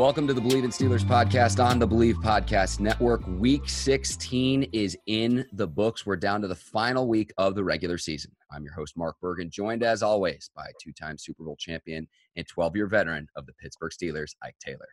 [0.00, 3.20] Welcome to the Bleav in Steelers podcast on the Bleav Podcast Network.
[3.26, 6.06] Week 16 is in the books.
[6.06, 8.34] We're down to the final week of the regular season.
[8.50, 12.48] I'm your host, Mark Bergen, joined as always by two time Super Bowl champion and
[12.48, 14.88] 12 year veteran of the Pittsburgh Steelers, Ike Taylor.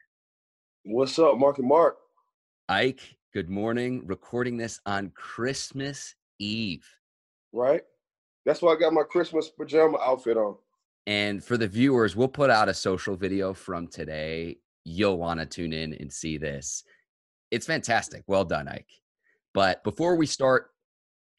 [0.84, 1.96] What's up, Mark and Mark?
[2.68, 4.06] Ike, good morning.
[4.08, 6.86] Recording this on Christmas Eve.
[7.54, 7.84] Right?
[8.46, 10.58] That's why I got my Christmas pajama outfit on.
[11.06, 15.46] And for the viewers, we'll put out a social video from today you'll want to
[15.46, 16.84] tune in and see this.
[17.52, 18.24] It's fantastic.
[18.26, 18.90] Well done, Ike.
[19.54, 20.70] But before we start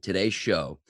[0.02, 0.80] today's show,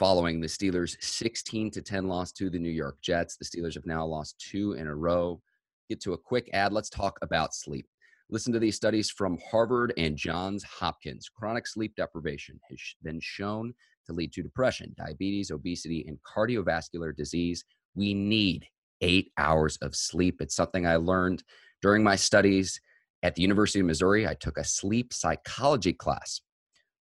[0.00, 3.86] following the Steelers' 16 to 10 loss to the New York Jets, the Steelers have
[3.86, 5.40] now lost two in a row.
[5.88, 6.72] Get to a quick ad.
[6.72, 7.86] Let's talk about sleep.
[8.30, 11.28] Listen to these studies from Harvard and Johns Hopkins.
[11.32, 13.74] Chronic sleep deprivation has been shown
[14.06, 17.64] to lead to depression, diabetes, obesity, and cardiovascular disease.
[17.94, 18.66] We need
[19.02, 20.40] eight hours of sleep.
[20.40, 21.44] It's something I learned
[21.82, 22.80] during my studies
[23.22, 26.40] at the University of Missouri, I took a sleep psychology class.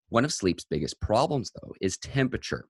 [0.09, 2.65] One of sleep's biggest problems, though, is temperature.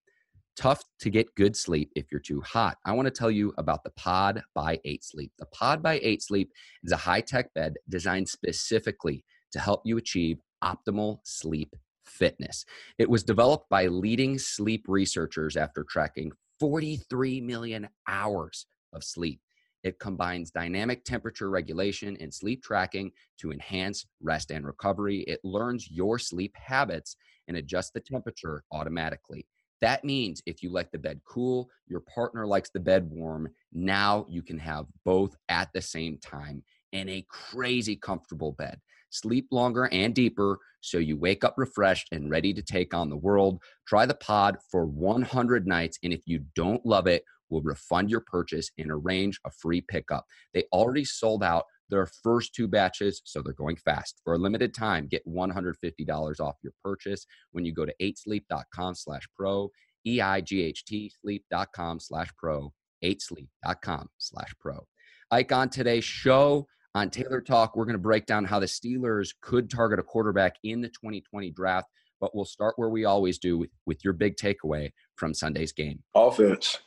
[0.58, 2.78] Tough to get good sleep if you're too hot.
[2.86, 5.32] I want to tell you about the Pod by 8 Sleep.
[5.40, 6.52] The Pod by 8 Sleep
[6.84, 9.24] is a high tech bed designed specifically
[9.54, 12.66] to help you achieve optimal sleep fitness.
[13.00, 19.40] It was developed by leading sleep researchers after tracking 43 million hours of sleep.
[19.84, 25.22] It combines dynamic temperature regulation and sleep tracking to enhance rest and recovery.
[25.22, 27.16] It learns your sleep habits
[27.48, 29.48] and adjusts the temperature automatically.
[29.82, 34.28] That means if you like the bed cool, your partner likes the bed warm, now
[34.30, 38.80] you can have both at the same time in a crazy comfortable bed.
[39.10, 43.18] Sleep longer and deeper so you wake up refreshed and ready to take on the
[43.18, 43.62] world.
[43.88, 48.24] Try the pod for 100 nights, and if you don't love it, will refund your
[48.26, 50.26] purchase and arrange a free pickup.
[50.54, 54.22] They already sold out their first two batches, so they're going fast.
[54.24, 59.28] For a limited time, get $150 off your purchase when you go to 8sleep.com slash
[59.38, 59.70] pro,
[60.08, 62.74] E-I-G-H-T sleep.com slash pro,
[63.04, 64.88] 8sleep.com slash pro.
[65.30, 69.30] Ike, on today's show, on Taylor Talk, we're going to break down how the Steelers
[69.42, 71.88] could target a quarterback in the 2020 draft,
[72.20, 76.04] but we'll start where we always do with, with your big takeaway from Sunday's game.
[76.16, 76.80] Offense.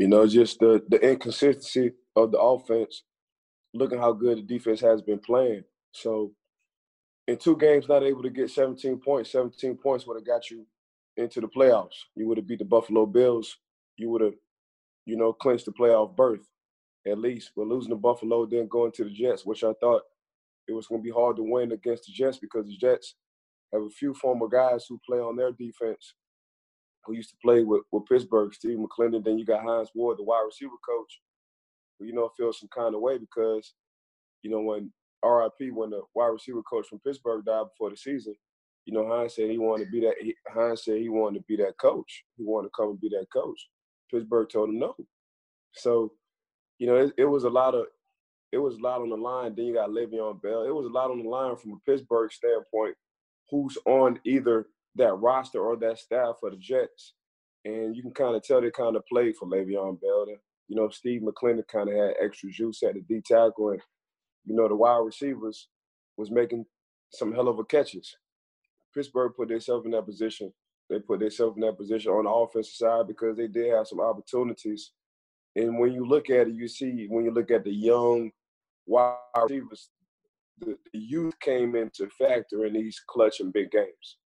[0.00, 3.02] You know, just the the inconsistency of the offense.
[3.74, 5.62] Looking how good the defense has been playing.
[5.92, 6.32] So,
[7.28, 9.30] in two games, not able to get 17 points.
[9.30, 10.66] 17 points would have got you
[11.18, 11.98] into the playoffs.
[12.16, 13.54] You would have beat the Buffalo Bills.
[13.98, 14.32] You would have,
[15.04, 16.48] you know, clinched the playoff berth
[17.06, 17.50] at least.
[17.54, 20.00] But losing to Buffalo, then going to the Jets, which I thought
[20.66, 23.16] it was going to be hard to win against the Jets because the Jets
[23.70, 26.14] have a few former guys who play on their defense
[27.04, 29.24] who used to play with, with Pittsburgh, Steve McLendon.
[29.24, 31.20] Then you got Hines Ward, the wide receiver coach,
[31.98, 33.74] who, you know, feels some kind of way because,
[34.42, 34.92] you know, when
[35.24, 38.34] RIP, when the wide receiver coach from Pittsburgh died before the season,
[38.86, 40.14] you know, Hines said he wanted to be that.
[40.20, 40.34] He,
[40.76, 42.24] said he wanted to be that coach.
[42.36, 43.68] He wanted to come and be that coach.
[44.10, 44.94] Pittsburgh told him no.
[45.72, 46.12] So,
[46.78, 47.86] you know, it, it was a lot of
[48.52, 49.54] it was a lot on the line.
[49.54, 50.64] Then you got Le'Veon Bell.
[50.64, 52.96] It was a lot on the line from a Pittsburgh standpoint.
[53.50, 54.66] Who's on either
[55.00, 57.14] that roster or that staff for the Jets.
[57.64, 60.26] And you can kind of tell they kind of played for Le'Veon Bell.
[60.68, 63.82] You know, Steve McLendon kind of had extra juice at the D tackle, and
[64.44, 65.68] you know the wide receivers
[66.16, 66.64] was making
[67.12, 68.16] some hell of a catches.
[68.94, 70.52] Pittsburgh put themselves in that position.
[70.88, 74.00] They put themselves in that position on the offensive side because they did have some
[74.00, 74.92] opportunities.
[75.56, 78.30] And when you look at it, you see when you look at the young
[78.86, 79.90] wide receivers,
[80.58, 84.18] the, the youth came into factor in these clutch and big games.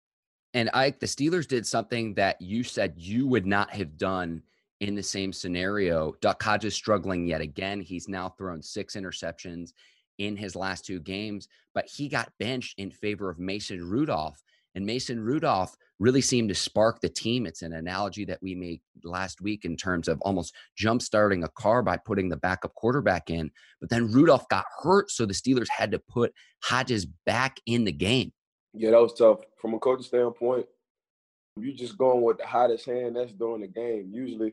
[0.54, 4.42] And Ike, the Steelers did something that you said you would not have done
[4.80, 6.14] in the same scenario.
[6.20, 7.80] Duck Hodges struggling yet again.
[7.80, 9.72] He's now thrown six interceptions
[10.18, 14.40] in his last two games, but he got benched in favor of Mason Rudolph.
[14.76, 17.46] And Mason Rudolph really seemed to spark the team.
[17.46, 21.48] It's an analogy that we made last week in terms of almost jump starting a
[21.48, 23.50] car by putting the backup quarterback in.
[23.80, 27.92] But then Rudolph got hurt, so the Steelers had to put Hodges back in the
[27.92, 28.32] game.
[28.74, 29.38] Yeah, that was tough.
[29.60, 30.66] From a coaching standpoint,
[31.56, 34.10] you just going with the hottest hand that's during the game.
[34.12, 34.52] Usually,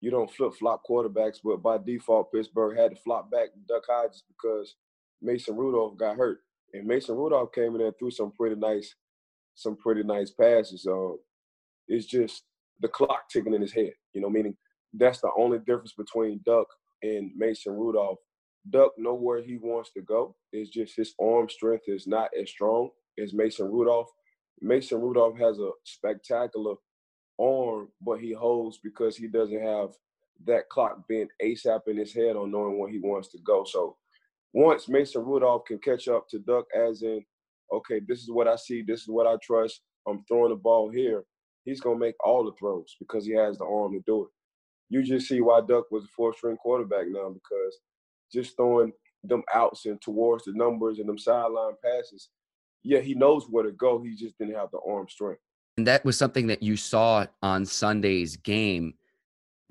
[0.00, 4.24] you don't flip flop quarterbacks, but by default, Pittsburgh had to flop back Duck Hodges
[4.26, 4.74] because
[5.20, 6.38] Mason Rudolph got hurt,
[6.72, 8.94] and Mason Rudolph came in and threw some pretty nice,
[9.54, 10.86] some pretty nice passes.
[10.86, 11.12] Uh,
[11.88, 12.44] it's just
[12.80, 14.56] the clock ticking in his head, you know, meaning
[14.94, 16.66] that's the only difference between Duck
[17.02, 18.18] and Mason Rudolph.
[18.70, 20.36] Duck know where he wants to go.
[20.52, 24.08] It's just his arm strength is not as strong as Mason Rudolph.
[24.60, 26.74] Mason Rudolph has a spectacular
[27.40, 29.90] arm, but he holds because he doesn't have
[30.46, 33.64] that clock being ASAP in his head on knowing where he wants to go.
[33.64, 33.96] So
[34.52, 37.24] once Mason Rudolph can catch up to Duck, as in,
[37.72, 40.90] okay, this is what I see, this is what I trust, I'm throwing the ball
[40.90, 41.24] here,
[41.64, 44.28] he's going to make all the throws because he has the arm to do it.
[44.90, 47.78] You just see why Duck was a four string quarterback now because
[48.32, 48.92] just throwing
[49.24, 52.28] them outs and towards the numbers and them sideline passes,
[52.82, 54.02] yeah, he knows where to go.
[54.02, 55.40] He just didn't have the arm strength.
[55.76, 58.94] And that was something that you saw on Sunday's game.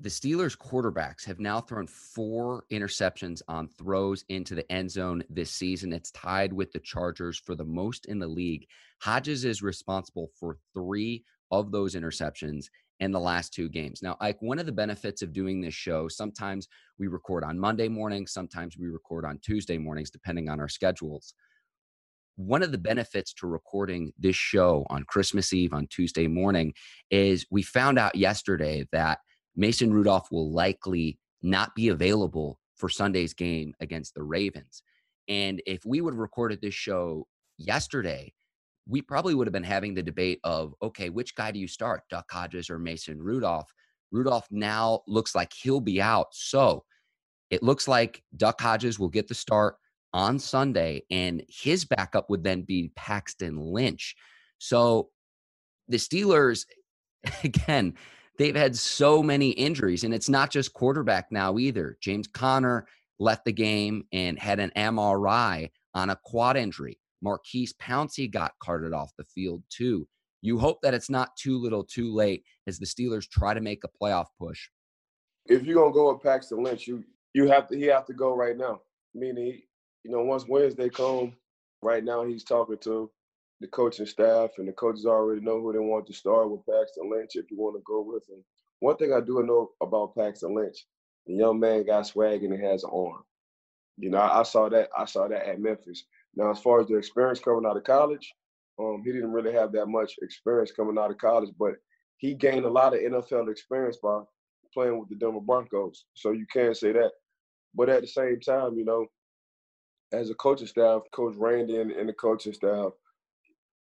[0.00, 5.50] The Steelers quarterbacks have now thrown four interceptions on throws into the end zone this
[5.50, 5.92] season.
[5.92, 8.66] It's tied with the Chargers for the most in the league.
[9.00, 12.66] Hodges is responsible for three of those interceptions
[12.98, 14.02] in the last two games.
[14.02, 16.66] Now, Ike, one of the benefits of doing this show, sometimes
[16.98, 21.34] we record on Monday mornings, sometimes we record on Tuesday mornings, depending on our schedules
[22.36, 26.72] one of the benefits to recording this show on Christmas Eve on Tuesday morning
[27.10, 29.18] is we found out yesterday that
[29.54, 34.82] Mason Rudolph will likely not be available for Sunday's game against the Ravens.
[35.28, 37.26] And if we would have recorded this show
[37.58, 38.32] yesterday,
[38.88, 42.02] we probably would have been having the debate of okay, which guy do you start,
[42.10, 43.70] Duck Hodges or Mason Rudolph?
[44.10, 46.28] Rudolph now looks like he'll be out.
[46.32, 46.84] So
[47.50, 49.76] it looks like Duck Hodges will get the start
[50.12, 54.14] on Sunday, and his backup would then be Paxton Lynch.
[54.58, 55.10] So
[55.88, 56.66] the Steelers,
[57.44, 57.94] again,
[58.38, 61.96] they've had so many injuries, and it's not just quarterback now either.
[62.00, 62.86] James Conner
[63.18, 66.98] left the game and had an MRI on a quad injury.
[67.22, 70.08] Maurkice Pouncey got carted off the field too.
[70.40, 73.84] You hope that it's not too little too late as the Steelers try to make
[73.84, 74.68] a playoff push.
[75.46, 78.34] If you're gonna go with Paxton Lynch, you you have to he have to go
[78.34, 78.80] right now.
[79.14, 79.62] Meaning
[80.04, 81.32] you know, once Wednesday come,
[81.82, 83.10] right now he's talking to
[83.60, 87.10] the coaching staff, and the coaches already know who they want to start with Paxton
[87.10, 88.44] Lynch if you want to go with him.
[88.80, 90.84] One thing I do know about Paxton Lynch,
[91.26, 93.22] the young man got swag and he has an arm.
[93.96, 94.88] You know, I, I saw that.
[94.96, 96.04] I saw that at Memphis.
[96.34, 98.34] Now, as far as the experience coming out of college,
[98.80, 101.74] um, he didn't really have that much experience coming out of college, but
[102.16, 104.20] he gained a lot of NFL experience by
[104.72, 106.04] playing with the Denver Broncos.
[106.14, 107.12] So you can't say that.
[107.74, 109.06] But at the same time, you know,
[110.12, 112.92] as a coaching staff, Coach Randy and, and the coaching staff,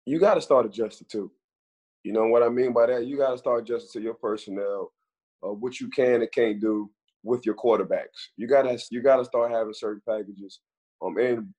[0.06, 1.32] you got to start adjusting too.
[2.04, 3.06] You know what I mean by that?
[3.06, 4.92] You got to start adjusting to your personnel,
[5.44, 6.90] uh, what you can and can't do
[7.24, 8.30] with your quarterbacks.
[8.38, 10.60] You gotta you gotta start having certain packages.
[11.04, 11.54] Um, and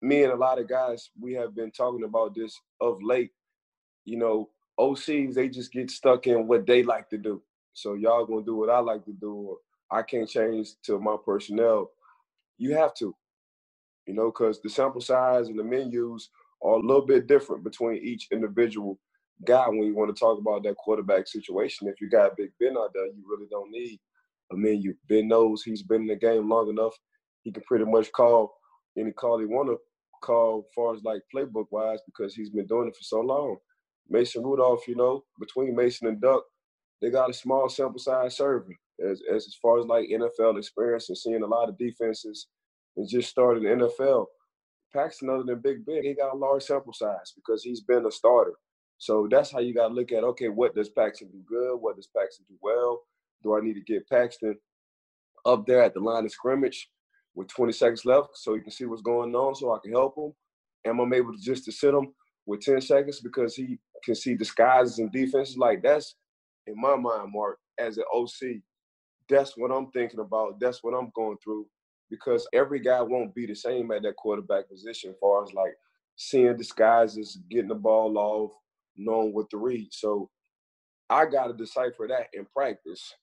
[0.00, 3.30] me and a lot of guys, we have been talking about this of late.
[4.04, 7.42] You know, OCs they just get stuck in what they like to do.
[7.72, 9.56] So y'all gonna do what I like to do,
[9.90, 11.90] I can't change to my personnel.
[12.58, 13.14] You have to
[14.08, 16.30] you know, because the sample size and the menus
[16.62, 18.98] are a little bit different between each individual
[19.46, 21.86] guy when you want to talk about that quarterback situation.
[21.86, 24.00] If you got Big Ben out there, you really don't need
[24.50, 24.94] a menu.
[25.10, 26.94] Ben knows he's been in the game long enough.
[27.42, 28.54] He can pretty much call
[28.98, 29.76] any call he want to
[30.22, 33.58] call as far as like playbook wise because he's been doing it for so long.
[34.08, 36.42] Mason Rudolph, you know, between Mason and Duck,
[37.02, 38.74] they got a small sample size serving
[39.06, 42.48] as, as, as far as like NFL experience and seeing a lot of defenses
[42.98, 44.26] and just started the NFL.
[44.92, 48.10] Paxton, other than Big Ben, he got a large sample size because he's been a
[48.10, 48.54] starter.
[48.98, 51.76] So that's how you got to look at okay, what does Paxton do good?
[51.76, 53.02] What does Paxton do well?
[53.42, 54.56] Do I need to get Paxton
[55.46, 56.90] up there at the line of scrimmage
[57.34, 60.16] with 20 seconds left so he can see what's going on so I can help
[60.18, 60.32] him?
[60.84, 62.12] Am I able to just to sit him
[62.46, 65.56] with 10 seconds because he can see disguises and defenses?
[65.56, 66.16] Like that's
[66.66, 68.60] in my mind, Mark, as an OC,
[69.28, 70.58] that's what I'm thinking about.
[70.58, 71.66] That's what I'm going through
[72.10, 75.74] because every guy won't be the same at that quarterback position as far as like
[76.16, 78.50] seeing disguises, getting the ball off,
[78.96, 79.88] knowing what to read.
[79.92, 80.30] So
[81.10, 83.14] I got to decipher that in practice.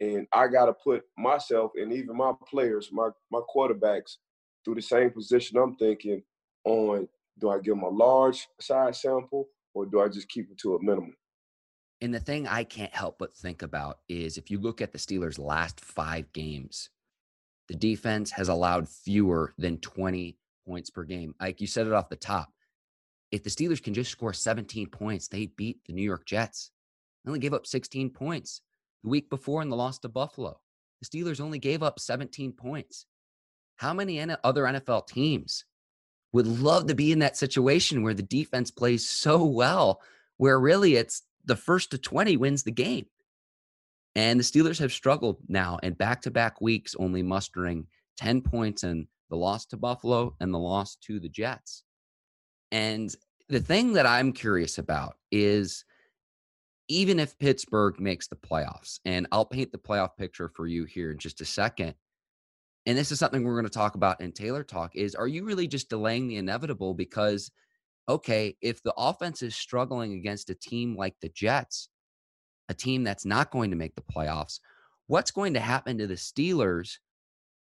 [0.00, 4.16] And I got to put myself and even my players, my, my quarterbacks,
[4.64, 6.22] through the same position I'm thinking
[6.64, 7.08] on
[7.38, 10.74] do I give them a large size sample or do I just keep it to
[10.74, 11.14] a minimum?
[12.00, 14.98] And the thing I can't help but think about is if you look at the
[14.98, 16.90] Steelers' last five games,
[17.68, 21.34] the defense has allowed fewer than 20 points per game.
[21.40, 22.50] Like you said it off the top.
[23.30, 26.70] If the Steelers can just score 17 points, they beat the New York Jets.
[27.24, 28.60] They only gave up 16 points.
[29.04, 30.60] The week before in the loss to Buffalo,
[31.00, 33.06] the Steelers only gave up 17 points.
[33.76, 35.64] How many other NFL teams
[36.32, 40.00] would love to be in that situation where the defense plays so well,
[40.36, 43.06] where really it's the first to 20 wins the game?
[44.14, 47.86] And the Steelers have struggled now and back to back weeks, only mustering
[48.18, 51.84] 10 points in the loss to Buffalo and the loss to the Jets.
[52.70, 53.14] And
[53.48, 55.84] the thing that I'm curious about is
[56.88, 61.10] even if Pittsburgh makes the playoffs, and I'll paint the playoff picture for you here
[61.10, 61.94] in just a second.
[62.84, 65.44] And this is something we're going to talk about in Taylor Talk is are you
[65.44, 67.50] really just delaying the inevitable because
[68.08, 71.88] okay, if the offense is struggling against a team like the Jets,
[72.72, 74.58] a team that's not going to make the playoffs,
[75.06, 76.98] what's going to happen to the Steelers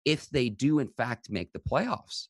[0.05, 2.29] if they do, in fact, make the playoffs?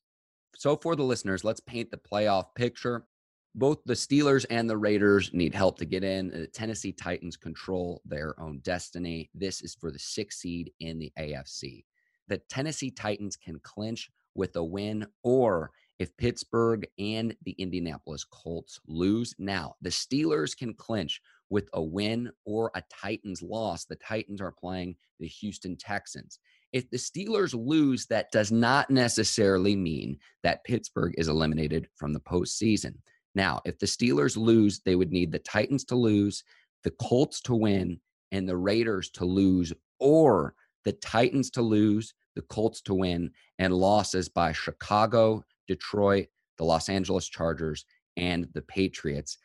[0.57, 3.07] So, for the listeners, let's paint the playoff picture.
[3.55, 6.29] Both the Steelers and the Raiders need help to get in.
[6.31, 9.31] The Tennessee Titans control their own destiny.
[9.35, 11.85] This is for the sixth seed in the AFC.
[12.29, 18.81] The Tennessee Titans can clinch with a win or if Pittsburgh and the Indianapolis Colts
[18.87, 19.35] lose.
[19.39, 23.85] Now, the Steelers can clinch with a win or a Titans loss.
[23.85, 26.39] The Titans are playing the Houston Texans.
[26.73, 32.21] If the Steelers lose, that does not necessarily mean that Pittsburgh is eliminated from the
[32.21, 32.95] postseason.
[33.35, 36.45] Now, if the Steelers lose, they would need the Titans to lose,
[36.85, 38.01] the Colts to win,
[38.33, 40.55] and the Raiders to lose, or
[40.85, 46.29] the Titans to lose, the Colts to win, and losses by Chicago, Detroit,
[46.59, 47.85] the Los Angeles Chargers,
[48.17, 49.39] and the Patriots.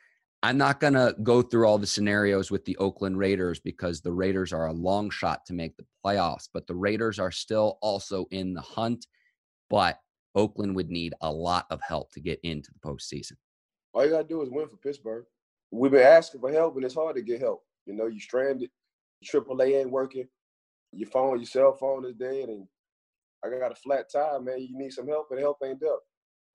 [0.43, 4.11] I'm not going to go through all the scenarios with the Oakland Raiders because the
[4.11, 8.27] Raiders are a long shot to make the playoffs, but the Raiders are still also
[8.29, 9.07] in the hunt.
[9.69, 9.99] But
[10.35, 13.33] Oakland would need a lot of help to get into the postseason.
[13.93, 15.25] All you got to do is win for Pittsburgh.
[15.71, 17.63] We've been asking for help, and it's hard to get help.
[17.85, 18.69] You know, you stranded,
[19.25, 20.27] AAA ain't working,
[20.91, 22.67] your phone, your cell phone is dead, and
[23.43, 24.59] I got a flat tire, man.
[24.59, 25.91] You need some help, and help ain't there.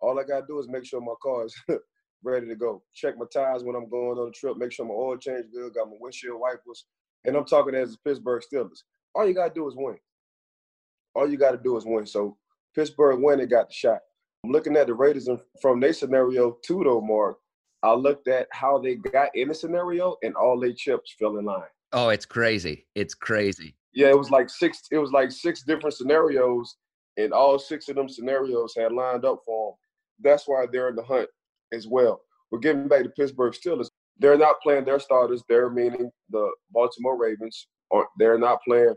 [0.00, 1.54] All I gotta do is make sure my car is
[2.24, 2.82] ready to go.
[2.94, 4.56] Check my tires when I'm going on a trip.
[4.56, 5.74] Make sure my oil change good.
[5.74, 6.86] Got my windshield wipers.
[7.24, 8.82] And I'm talking as the Pittsburgh Steelers.
[9.14, 9.96] All you gotta do is win.
[11.14, 12.06] All you gotta do is win.
[12.06, 12.36] So
[12.74, 13.98] Pittsburgh win and got the shot.
[14.44, 15.28] I'm looking at the Raiders
[15.60, 17.38] from their scenario too, though, Mark.
[17.82, 21.46] I looked at how they got in the scenario, and all their chips fell in
[21.46, 21.62] line.
[21.92, 22.86] Oh, it's crazy!
[22.94, 23.74] It's crazy.
[23.92, 24.82] Yeah, it was like six.
[24.90, 26.76] It was like six different scenarios,
[27.16, 29.76] and all six of them scenarios had lined up for them
[30.22, 31.28] that's why they're in the hunt
[31.72, 32.20] as well.
[32.50, 33.88] We're getting back to Pittsburgh Steelers.
[34.18, 35.42] They're not playing their starters.
[35.48, 37.66] They're meaning the Baltimore Ravens.
[37.90, 38.94] Or they're not playing,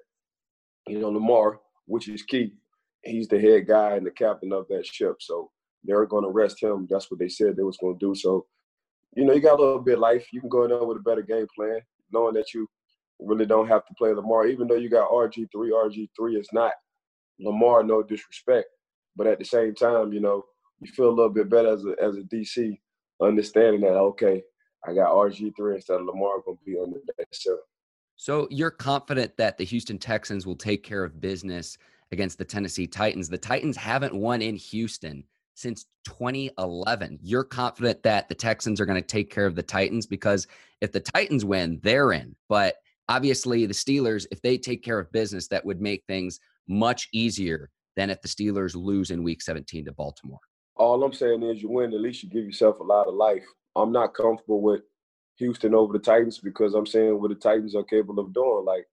[0.88, 2.53] you know, Lamar, which is key.
[3.03, 5.15] He's the head guy and the captain of that ship.
[5.20, 5.50] So
[5.84, 6.88] they're going to rest him.
[6.89, 8.13] That's what they said they was going to do.
[8.13, 8.46] So,
[9.15, 10.27] you know, you got a little bit of life.
[10.32, 11.80] You can go in there with a better game plan,
[12.12, 12.68] knowing that you
[13.20, 15.48] really don't have to play Lamar, even though you got RG3.
[15.56, 16.74] RG3 is not
[17.39, 18.68] Lamar, no disrespect.
[19.15, 20.44] But at the same time, you know,
[20.86, 22.78] you feel a little bit better as a as a DC,
[23.22, 24.44] understanding that okay,
[24.86, 27.58] I got RG three instead of Lamar going to be on the show.
[28.16, 31.78] So you're confident that the Houston Texans will take care of business
[32.12, 33.28] against the Tennessee Titans.
[33.28, 35.24] The Titans haven't won in Houston
[35.56, 37.20] since 2011.
[37.22, 40.48] You're confident that the Texans are going to take care of the Titans because
[40.82, 42.36] if the Titans win, they're in.
[42.50, 42.75] But
[43.10, 47.70] obviously, the Steelers, if they take care of business, that would make things much easier
[47.96, 50.40] than if the Steelers lose in week 17 to Baltimore
[50.75, 53.46] all I'm saying is you win, at least you give yourself a lot of life.
[53.75, 54.82] I'm not comfortable with
[55.38, 58.65] Houston over the Titans because I'm saying what the Titans are capable of doing.
[58.65, 58.86] Like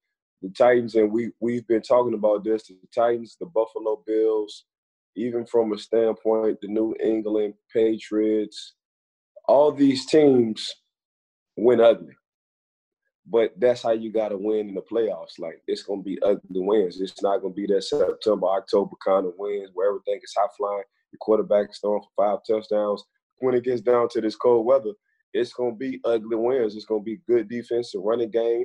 [0.42, 4.64] the Titans, and we we've been talking about this, the Titans, the Buffalo Bills,
[5.16, 8.74] even from a standpoint, the New England Patriots,
[9.48, 10.74] all these teams
[11.56, 12.14] win ugly.
[13.26, 15.38] But that's how you gotta win in the playoffs.
[15.38, 17.00] Like it's gonna be ugly wins.
[17.00, 20.82] It's not gonna be that September, October kind of wins where everything is high flying.
[21.12, 23.02] The quarterback's throwing for five touchdowns.
[23.38, 24.92] When it gets down to this cold weather,
[25.32, 26.76] it's going to be ugly wins.
[26.76, 28.64] It's going to be good defense, a running game,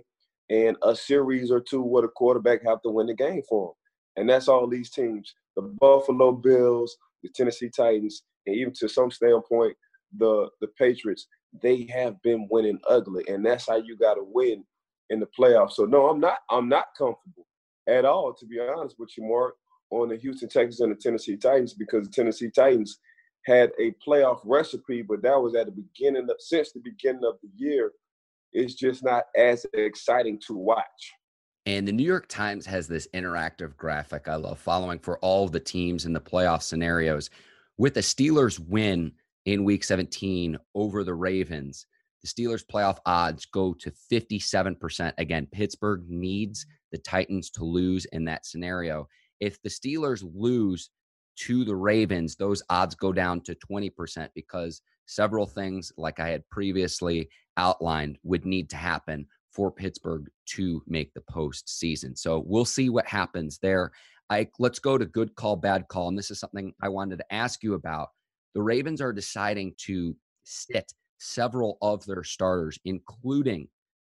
[0.50, 3.74] and a series or two where the quarterback have to win the game for them.
[4.18, 9.12] And that's all these teams: the Buffalo Bills, the Tennessee Titans, and even to some
[9.12, 9.76] standpoint,
[10.18, 11.28] the the Patriots.
[11.64, 14.66] They have been winning ugly, and that's how you got to win
[15.10, 15.74] in the playoffs.
[15.74, 16.40] So no, I'm not.
[16.50, 17.48] I'm not comfortable
[17.88, 19.56] at all, to be honest with you, Mark
[20.02, 23.00] on the Houston Texans and the Tennessee Titans because the Tennessee Titans
[23.46, 27.36] had a playoff recipe, but that was at the beginning of, since the beginning of
[27.42, 27.92] the year.
[28.52, 31.14] It's just not as exciting to watch.
[31.66, 35.60] And the New York Times has this interactive graphic I love following for all the
[35.60, 37.30] teams in the playoff scenarios.
[37.78, 39.12] With the Steelers win
[39.46, 41.88] in week 17 over the Ravens,
[42.22, 45.14] the Steelers playoff odds go to 57%.
[45.18, 49.08] Again, Pittsburgh needs the Titans to lose in that scenario.
[49.40, 50.90] If the Steelers lose
[51.38, 56.50] to the Ravens, those odds go down to 20% because several things, like I had
[56.50, 62.18] previously outlined, would need to happen for Pittsburgh to make the postseason.
[62.18, 63.92] So we'll see what happens there.
[64.30, 66.10] Ike, let's go to good call, bad call.
[66.10, 68.10] And this is something I wanted to ask you about.
[68.54, 73.68] The Ravens are deciding to sit several of their starters, including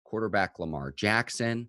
[0.05, 1.69] quarterback Lamar Jackson,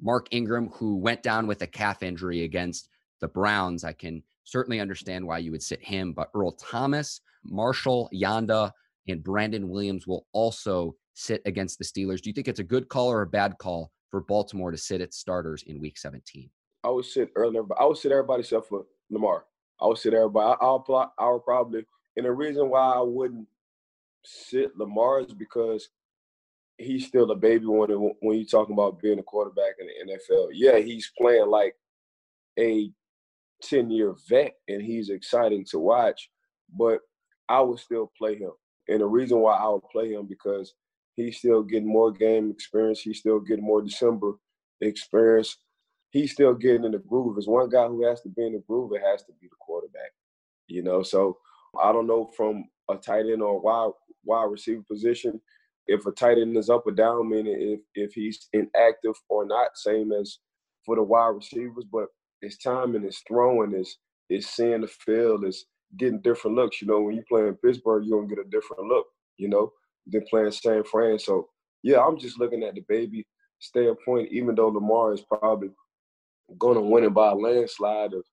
[0.00, 2.88] Mark Ingram, who went down with a calf injury against
[3.20, 3.84] the Browns.
[3.84, 8.72] I can certainly understand why you would sit him, but Earl Thomas, Marshall Yanda,
[9.08, 12.20] and Brandon Williams will also sit against the Steelers.
[12.20, 15.00] Do you think it's a good call or a bad call for Baltimore to sit
[15.00, 16.48] its starters in Week 17?
[16.84, 19.44] I would sit earlier, but I would sit everybody except for Lamar.
[19.80, 20.56] I would sit everybody.
[20.60, 21.84] I'll, I would probably,
[22.16, 23.46] and the reason why I wouldn't
[24.24, 25.88] sit Lamar is because
[26.78, 30.48] he's still a baby when when you're talking about being a quarterback in the NFL.
[30.52, 31.74] Yeah, he's playing like
[32.58, 32.90] a
[33.62, 36.30] 10 year vet and he's exciting to watch,
[36.78, 37.00] but
[37.48, 38.52] I would still play him.
[38.88, 40.74] And the reason why I would play him because
[41.16, 43.00] he's still getting more game experience.
[43.00, 44.34] He's still getting more December
[44.80, 45.56] experience.
[46.10, 47.36] He's still getting in the groove.
[47.36, 49.56] As one guy who has to be in the groove, it has to be the
[49.60, 50.12] quarterback.
[50.68, 51.38] You know, so
[51.82, 53.90] I don't know from a tight end or wide
[54.24, 55.40] wide receiver position
[55.88, 59.76] if a tight end is up or down, meaning if if he's inactive or not,
[59.76, 60.38] same as
[60.84, 61.84] for the wide receivers.
[61.90, 62.08] But
[62.42, 63.96] his timing, his throwing, his
[64.28, 65.64] his seeing the field, is
[65.96, 66.80] getting different looks.
[66.80, 69.06] You know, when you play in Pittsburgh, you're gonna get a different look.
[69.38, 69.72] You know,
[70.06, 71.18] than playing San Fran.
[71.18, 71.48] So
[71.82, 73.26] yeah, I'm just looking at the baby
[73.58, 74.28] standpoint.
[74.30, 75.70] Even though Lamar is probably
[76.58, 78.24] gonna win it by a landslide of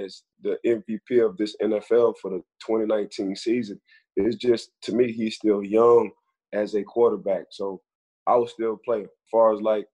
[0.00, 3.80] as the MVP of this NFL for the 2019 season,
[4.14, 6.12] it's just to me he's still young
[6.52, 7.44] as a quarterback.
[7.50, 7.80] So
[8.26, 9.02] I will still play.
[9.02, 9.86] As far as like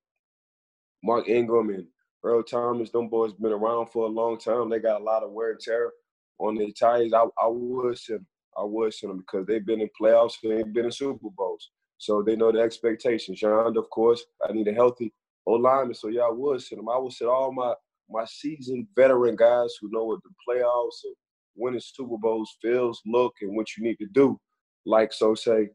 [1.02, 1.86] Mark Ingram and
[2.24, 4.68] Earl Thomas, them boys been around for a long time.
[4.68, 5.92] They got a lot of wear and tear
[6.38, 7.12] on their tires.
[7.12, 8.26] I, I would send them.
[8.58, 11.70] I would send them because they've been in playoffs and they've been in Super Bowls.
[11.98, 13.40] So they know the expectations.
[13.40, 15.12] John, of course, I need a healthy
[15.46, 15.94] O lineman.
[15.94, 16.88] So yeah, I would send them.
[16.88, 17.74] I would send all my
[18.08, 21.14] my seasoned veteran guys who know what the playoffs and
[21.56, 24.38] winning Super Bowls feels, look, and what you need to do.
[24.84, 25.70] Like so say,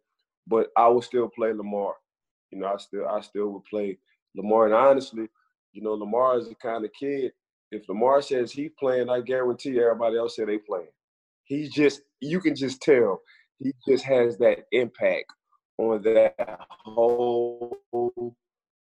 [0.48, 1.94] but I would still play Lamar.
[2.52, 3.98] You know, I still I still would play
[4.36, 4.66] Lamar.
[4.66, 5.28] And honestly,
[5.74, 7.32] you know, Lamar is the kind of kid.
[7.72, 10.90] If Lamar says he's playing, I guarantee everybody else said they playing.
[11.46, 13.22] He's just you can just tell
[13.60, 15.32] he just has that impact
[15.78, 16.36] on that
[16.70, 17.78] whole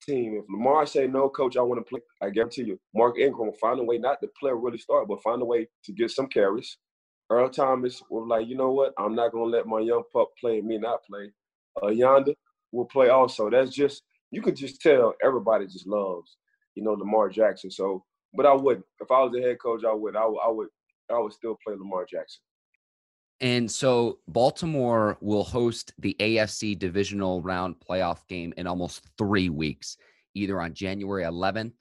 [0.03, 0.35] team.
[0.37, 3.57] If Lamar say no, coach, I want to play, I guarantee you, Mark Ingram will
[3.61, 6.29] find a way not to play really start, but find a way to get some
[6.29, 6.79] carries.
[7.31, 8.95] Earl Thomas was like, you know what?
[8.99, 11.31] I'm not gonna let my young pup play and me not play
[11.83, 12.33] uh,
[12.73, 13.51] will play also.
[13.51, 16.37] That's just you could just tell everybody just loves
[16.75, 17.71] you know Lamar Jackson.
[17.71, 18.87] So, but I wouldn't.
[19.01, 20.17] If I was the head coach, I would.
[20.17, 20.69] I, I would.
[21.11, 22.41] I would still play Lamar Jackson.
[23.41, 29.97] And so Baltimore will host the AFC divisional round playoff game in almost three weeks,
[30.35, 31.75] either on January 11th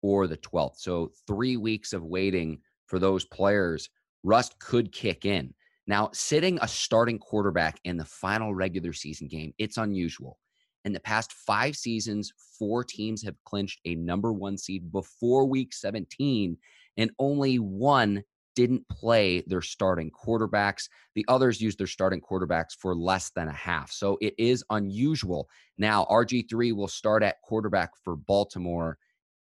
[0.00, 0.78] or the 12th.
[0.78, 3.90] So three weeks of waiting for those players.
[4.22, 5.52] Rust could kick in.
[5.86, 10.38] Now, sitting a starting quarterback in the final regular season game, it's unusual.
[10.84, 15.72] In the past five seasons, four teams have clinched a number one seed before week
[15.72, 16.56] 17,
[16.96, 18.22] and only one
[18.54, 20.88] didn't play their starting quarterbacks.
[21.14, 23.90] The others used their starting quarterbacks for less than a half.
[23.90, 25.48] So it is unusual.
[25.78, 28.98] Now, RG3 will start at quarterback for Baltimore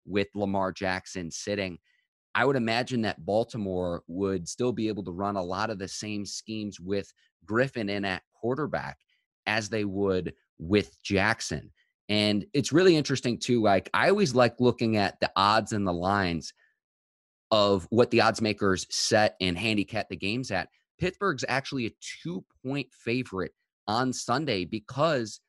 [0.06, 1.78] with Lamar Jackson sitting.
[2.38, 5.88] I would imagine that Baltimore would still be able to run a lot of the
[5.88, 7.12] same schemes with
[7.44, 9.00] Griffin in at quarterback
[9.48, 11.72] as they would with Jackson.
[12.10, 13.64] And it's really interesting too.
[13.64, 16.54] Like, I always like looking at the odds and the lines
[17.50, 20.70] of what the odds makers set and handicap the games at.
[21.00, 23.54] Pittsburgh's actually a two point favorite
[23.88, 25.42] on Sunday because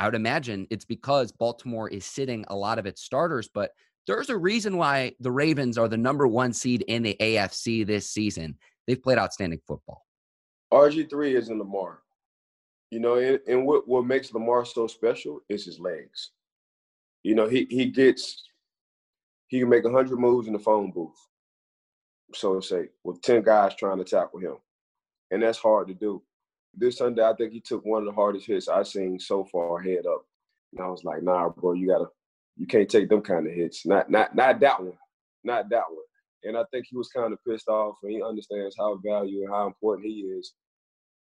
[0.00, 3.70] I would imagine it's because Baltimore is sitting a lot of its starters, but
[4.06, 8.10] there's a reason why the Ravens are the number one seed in the AFC this
[8.10, 8.56] season.
[8.86, 10.04] They've played outstanding football.
[10.72, 12.00] RG3 isn't Lamar.
[12.90, 16.32] You know, and, and what, what makes Lamar so special is his legs.
[17.22, 18.42] You know, he he gets
[19.46, 21.16] he can make hundred moves in the phone booth.
[22.34, 24.56] So to say, with 10 guys trying to tackle him.
[25.30, 26.22] And that's hard to do.
[26.74, 29.78] This Sunday, I think he took one of the hardest hits I've seen so far
[29.78, 30.24] head up.
[30.72, 32.06] And I was like, nah, bro, you gotta
[32.56, 33.86] you can't take them kind of hits.
[33.86, 34.98] Not not not that one.
[35.44, 36.04] Not that one.
[36.44, 39.54] And I think he was kind of pissed off and he understands how valuable and
[39.54, 40.54] how important he is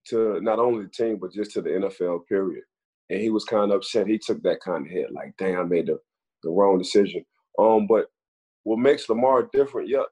[0.09, 2.65] to not only the team but just to the NFL period.
[3.11, 4.07] and he was kind of upset.
[4.07, 5.99] He took that kind of hit, like, damn, I made the,
[6.43, 7.25] the wrong decision.
[7.59, 8.07] Um, but
[8.65, 10.05] what makes Lamar different, yeah,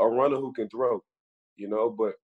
[0.00, 1.02] a runner who can throw,
[1.56, 2.14] you know, but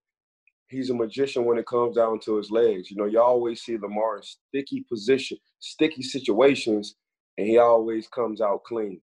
[0.69, 2.91] he's a magician when it comes down to his legs.
[2.91, 6.97] You know, you always see Lamar in sticky position, sticky situations,
[7.41, 9.01] and he always comes out clean.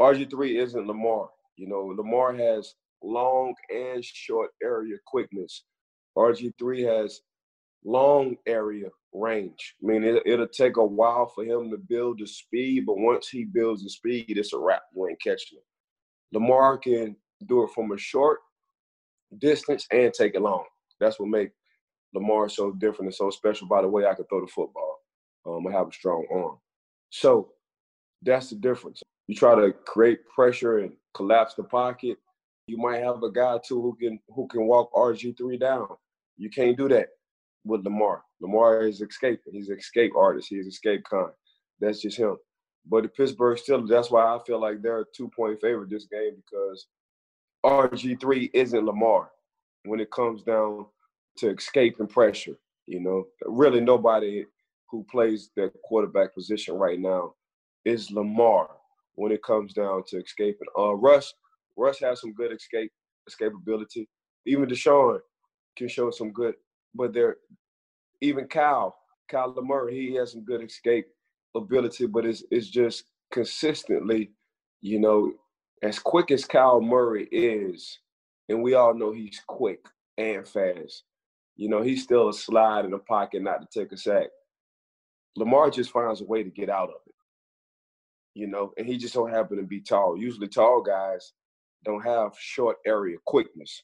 [0.00, 1.28] RG3 isn't Lamar.
[1.56, 5.64] You know, Lamar has long and short area quickness.
[6.16, 7.20] RG3 has
[7.84, 9.74] long area range.
[9.82, 13.28] I mean, it, will take a while for him to build the speed, but once
[13.28, 14.84] he builds the speed, it's a wrap.
[14.94, 15.64] You ain't catching him.
[16.32, 18.38] Lamar can do it from a short
[19.36, 20.64] distance and take it long.
[20.98, 21.52] That's what makes
[22.14, 23.68] Lamar so different and so special.
[23.68, 25.00] By the way, I can throw the football.
[25.44, 26.56] Um, I have a strong arm.
[27.10, 27.52] So
[28.22, 29.02] that's the difference.
[29.26, 32.18] You try to create pressure and collapse the pocket.
[32.66, 35.88] You might have a guy too who can who can walk RG three down.
[36.36, 37.08] You can't do that
[37.64, 38.22] with Lamar.
[38.40, 39.52] Lamar is escaping.
[39.52, 40.48] He's an escape artist.
[40.48, 41.30] He's escape con.
[41.80, 42.36] That's just him.
[42.88, 46.06] But the Pittsburgh Steelers, that's why I feel like they're a two point favorite this
[46.06, 46.86] game because
[47.64, 49.30] RG3 isn't Lamar
[49.84, 50.86] when it comes down
[51.38, 52.56] to escape and pressure.
[52.86, 54.44] You know, really nobody
[54.88, 57.34] who plays the quarterback position right now
[57.86, 58.70] is Lamar
[59.16, 60.68] when it comes down to escaping.
[60.78, 61.34] Uh, Russ,
[61.78, 62.92] Russ has some good escape
[63.30, 64.06] escapability.
[64.46, 65.20] Even Deshaun
[65.78, 66.56] can show some good,
[66.94, 67.38] but they're
[68.22, 68.96] even Kyle,
[69.30, 71.06] Kyle Murray, he has some good escape
[71.56, 74.32] ability, but it's it's just consistently,
[74.82, 75.32] you know,
[75.82, 78.00] as quick as Kyle Murray is,
[78.50, 79.80] and we all know he's quick
[80.18, 81.04] and fast.
[81.56, 84.28] You know, he's still a slide in the pocket not to take a sack.
[85.36, 87.05] Lamar just finds a way to get out of it.
[88.36, 90.18] You know, and he just don't happen to be tall.
[90.18, 91.32] Usually tall guys
[91.86, 93.82] don't have short area quickness.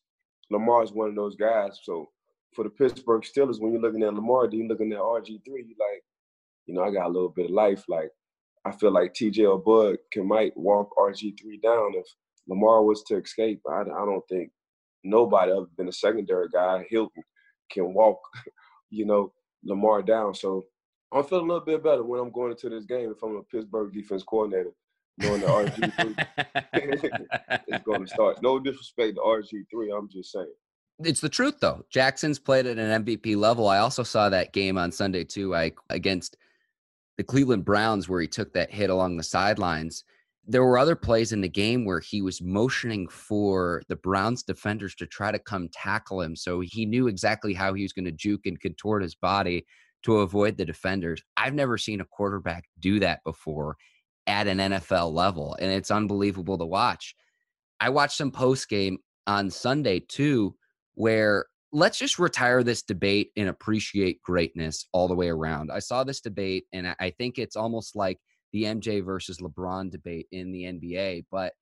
[0.50, 1.80] Lamar's one of those guys.
[1.84, 2.10] So
[2.54, 5.74] for the Pittsburgh Steelers, when you're looking at Lamar, then you're looking at RG3, you
[5.78, 6.02] like,
[6.66, 7.82] you know, I got a little bit of life.
[7.88, 8.10] Like,
[8.66, 12.06] I feel like TJ or Bud can might walk RG3 down if
[12.46, 13.62] Lamar was to escape.
[13.66, 14.50] I, I don't think
[15.02, 17.22] nobody other than a secondary guy, Hilton,
[17.70, 18.18] can walk,
[18.90, 19.32] you know,
[19.64, 20.34] Lamar down.
[20.34, 20.66] So
[21.12, 23.42] I'm feeling a little bit better when I'm going into this game if I'm a
[23.42, 24.70] Pittsburgh defense coordinator,
[25.18, 26.16] knowing the RG3
[27.68, 28.42] is going to start.
[28.42, 30.52] No disrespect to RG3, I'm just saying.
[31.00, 31.84] It's the truth, though.
[31.90, 33.68] Jackson's played at an MVP level.
[33.68, 35.54] I also saw that game on Sunday too.
[35.54, 36.36] I against
[37.18, 40.04] the Cleveland Browns where he took that hit along the sidelines.
[40.46, 44.94] There were other plays in the game where he was motioning for the Browns defenders
[44.96, 46.34] to try to come tackle him.
[46.36, 49.66] So he knew exactly how he was going to juke and contort his body
[50.02, 51.22] to avoid the defenders.
[51.36, 53.76] I've never seen a quarterback do that before
[54.26, 57.14] at an NFL level, and it's unbelievable to watch.
[57.80, 60.54] I watched some post game on Sunday too,
[60.94, 65.70] where let's just retire this debate and appreciate greatness all the way around.
[65.72, 68.18] I saw this debate, and I think it's almost like
[68.52, 71.24] the MJ versus LeBron debate in the NBA.
[71.30, 71.54] But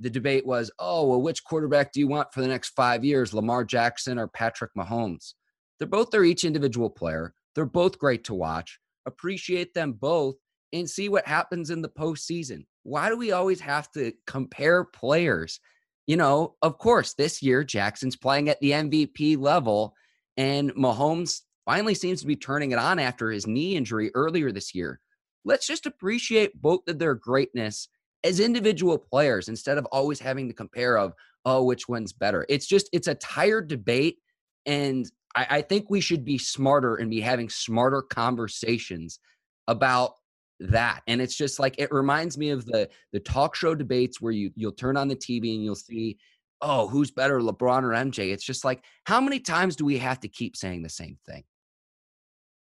[0.00, 3.34] the debate was, oh, well, which quarterback do you want for the next five years,
[3.34, 5.34] Lamar Jackson or Patrick Mahomes?
[5.78, 7.34] They're both their each individual player.
[7.54, 8.78] They're both great to watch.
[9.06, 10.36] Appreciate them both
[10.72, 12.66] and see what happens in the postseason.
[12.82, 15.60] Why do we always have to compare players?
[16.06, 19.94] You know, of course, this year Jackson's playing at the MVP level,
[20.36, 24.74] and Mahomes finally seems to be turning it on after his knee injury earlier this
[24.74, 25.00] year
[25.48, 27.88] let's just appreciate both of their greatness
[28.24, 31.12] as individual players instead of always having to compare of
[31.44, 34.18] oh which one's better it's just it's a tired debate
[34.66, 39.20] and I, I, think we should be smarter and be having smarter conversations
[39.66, 40.14] about
[40.60, 44.32] that and it's just like it reminds me of the the talk show debates where
[44.32, 46.18] you you'll turn on the tv and you'll see
[46.62, 50.18] oh who's better lebron or mj it's just like how many times do we have
[50.18, 51.44] to keep saying the same thing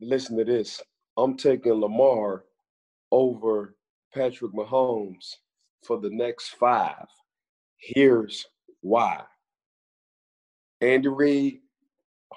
[0.01, 0.83] listen to this
[1.17, 2.45] i'm taking lamar
[3.13, 3.77] over
[4.15, 5.35] Patrick Mahomes
[5.83, 7.07] for the next five.
[7.79, 8.45] Here's
[8.81, 9.23] why.
[10.81, 11.61] Andy Reid,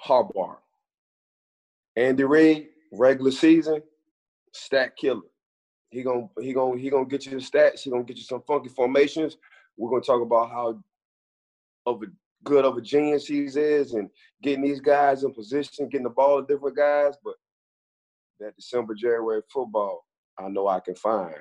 [0.06, 0.56] Harbaugh.
[1.96, 3.82] Andy Reid, regular season,
[4.52, 5.20] stat killer.
[5.90, 7.80] He gonna he gonna he gonna get you the stats.
[7.80, 9.36] He gonna get you some funky formations.
[9.76, 10.82] We're gonna talk about how
[11.86, 12.06] of a
[12.44, 14.08] good of a genius he is and
[14.42, 17.14] getting these guys in position, getting the ball to different guys.
[17.24, 17.34] But
[18.38, 20.04] that December January football,
[20.38, 21.34] I know I can find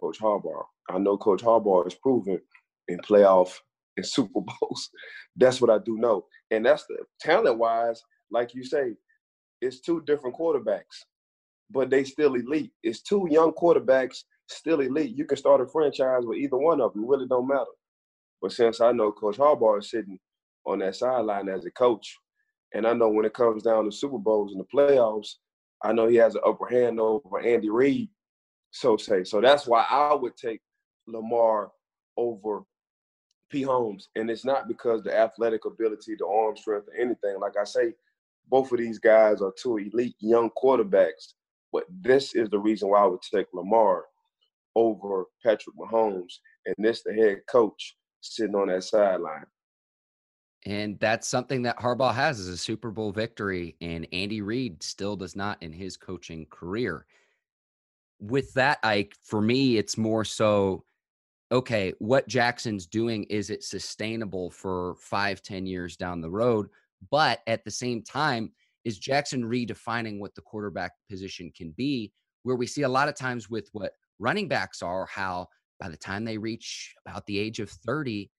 [0.00, 0.64] Coach Harbaugh.
[0.90, 2.40] I know Coach Harbaugh is proven
[2.88, 3.58] in playoff
[3.98, 4.88] and Super Bowls.
[5.36, 6.24] that's what I do know.
[6.50, 8.94] And that's the talent wise, like you say,
[9.60, 11.04] it's two different quarterbacks,
[11.70, 12.72] but they still elite.
[12.82, 15.16] It's two young quarterbacks still elite.
[15.16, 17.06] You can start a franchise with either one of them.
[17.06, 17.64] Really don't matter.
[18.40, 20.18] But since I know Coach Harbaugh is sitting
[20.64, 22.16] on that sideline as a coach,
[22.74, 25.34] and I know when it comes down to Super Bowls and the playoffs,
[25.82, 28.08] I know he has an upper hand over Andy Reid,
[28.70, 29.24] so say.
[29.24, 30.60] So that's why I would take
[31.06, 31.70] Lamar
[32.16, 32.62] over
[33.50, 33.62] P.
[33.62, 34.08] Holmes.
[34.16, 37.40] And it's not because the athletic ability, the arm strength, or anything.
[37.40, 37.94] Like I say,
[38.48, 41.34] both of these guys are two elite young quarterbacks.
[41.72, 44.04] But this is the reason why I would take Lamar
[44.74, 46.34] over Patrick Mahomes.
[46.66, 49.44] And this the head coach sitting on that sideline.
[50.66, 55.16] And that's something that Harbaugh has is a Super Bowl victory, and Andy Reid still
[55.16, 57.06] does not in his coaching career.
[58.20, 60.84] With that, Ike, for me, it's more so
[61.50, 66.68] okay, what Jackson's doing, is it sustainable for five, ten years down the road?
[67.10, 68.52] But at the same time,
[68.84, 72.12] is Jackson redefining what the quarterback position can be?
[72.42, 75.48] Where we see a lot of times with what running backs are, how
[75.80, 78.30] by the time they reach about the age of 30,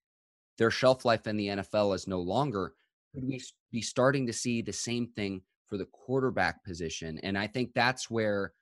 [0.58, 2.74] their shelf life in the NFL is no longer.
[3.14, 3.44] Could we mm-hmm.
[3.72, 7.18] be starting to see the same thing for the quarterback position?
[7.22, 8.52] And I think that's where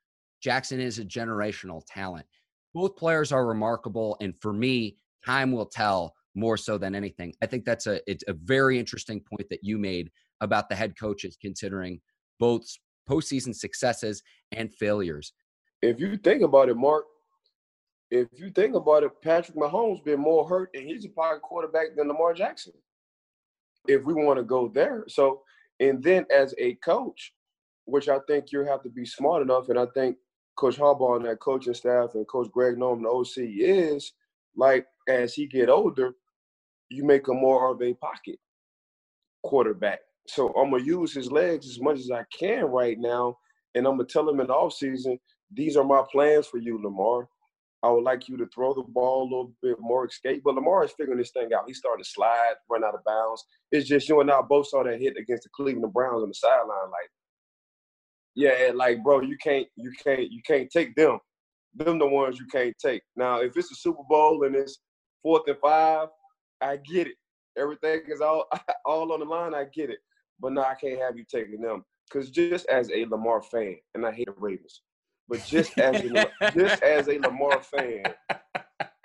[0.40, 2.26] Jackson is a generational talent.
[2.78, 4.16] Both players are remarkable.
[4.20, 7.34] And for me, time will tell more so than anything.
[7.42, 10.96] I think that's a it's a very interesting point that you made about the head
[10.96, 12.00] coaches considering
[12.38, 12.62] both
[13.10, 15.32] postseason successes and failures.
[15.82, 17.06] If you think about it, Mark,
[18.12, 21.96] if you think about it, Patrick Mahomes been more hurt and he's a pocket quarterback
[21.96, 22.74] than Lamar Jackson.
[23.88, 25.04] If we want to go there.
[25.08, 25.42] So,
[25.80, 27.34] and then as a coach,
[27.86, 30.16] which I think you have to be smart enough, and I think
[30.58, 34.12] Coach Harbaugh and that coaching staff and Coach Greg Norman, the OC, is
[34.56, 36.14] like as he get older,
[36.88, 38.38] you make him more of a pocket
[39.44, 40.00] quarterback.
[40.26, 43.38] So I'm gonna use his legs as much as I can right now,
[43.74, 45.18] and I'm gonna tell him in the offseason,
[45.52, 47.28] these are my plans for you, Lamar.
[47.84, 50.42] I would like you to throw the ball a little bit more, escape.
[50.44, 51.64] But Lamar is figuring this thing out.
[51.68, 53.44] He's starting to slide, run out of bounds.
[53.70, 56.34] It's just you and I both saw that hit against the Cleveland Browns on the
[56.34, 56.90] sideline.
[56.90, 57.08] Like,
[58.38, 61.18] yeah, like bro, you can't, you can't, you can't take them.
[61.74, 63.02] Them the ones you can't take.
[63.16, 64.78] Now, if it's a Super Bowl and it's
[65.24, 66.06] fourth and five,
[66.60, 67.16] I get it.
[67.58, 68.46] Everything is all
[68.84, 69.54] all on the line.
[69.54, 69.98] I get it.
[70.38, 71.84] But no, I can't have you taking them.
[72.08, 74.82] Because just as a Lamar fan, and I hate the Ravens,
[75.28, 78.04] but just as a, just as a Lamar fan,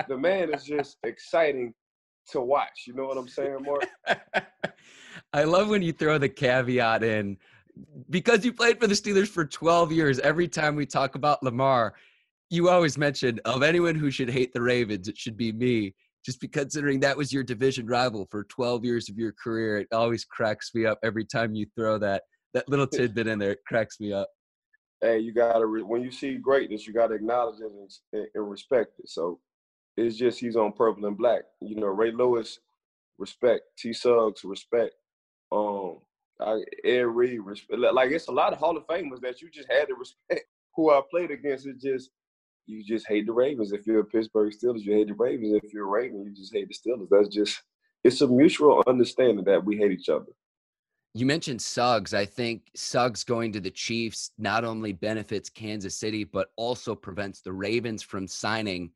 [0.07, 1.73] the man is just exciting
[2.29, 2.83] to watch.
[2.85, 3.87] You know what I'm saying, Mark?
[5.33, 7.37] I love when you throw the caveat in
[8.09, 10.19] because you played for the Steelers for 12 years.
[10.19, 11.93] Every time we talk about Lamar,
[12.49, 15.95] you always mention of anyone who should hate the Ravens, it should be me.
[16.25, 19.87] Just be considering that was your division rival for 12 years of your career, it
[19.91, 23.51] always cracks me up every time you throw that that little tidbit in there.
[23.51, 24.29] It cracks me up
[25.03, 27.71] hey, you gotta when you see greatness, you gotta acknowledge it
[28.13, 29.09] and, and, respect it.
[29.09, 29.39] So
[29.97, 31.41] it's just he's on purple and black.
[31.61, 32.59] You know, Ray Lewis,
[33.19, 33.63] respect.
[33.77, 33.93] T.
[33.93, 34.93] Suggs, respect.
[35.51, 35.99] Um,
[36.85, 37.79] Reed, respect.
[37.79, 40.45] Like it's a lot of Hall of Famers that you just had to respect.
[40.75, 42.09] Who I played against, it just
[42.65, 43.71] you just hate the Ravens.
[43.71, 45.59] If you're a Pittsburgh Steelers, you hate the Ravens.
[45.63, 47.07] If you're a Raven, you just hate the Steelers.
[47.11, 47.61] That's just
[48.03, 50.25] it's a mutual understanding that we hate each other.
[51.13, 52.13] You mentioned Suggs.
[52.15, 57.41] I think Suggs going to the Chiefs not only benefits Kansas City, but also prevents
[57.41, 58.91] the Ravens from signing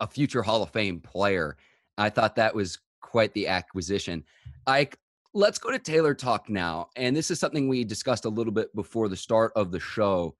[0.00, 1.56] a future Hall of Fame player.
[1.96, 4.24] I thought that was quite the acquisition.
[4.66, 4.98] Ike,
[5.34, 6.88] let's go to Taylor talk now.
[6.96, 10.34] And this is something we discussed a little bit before the start of the show.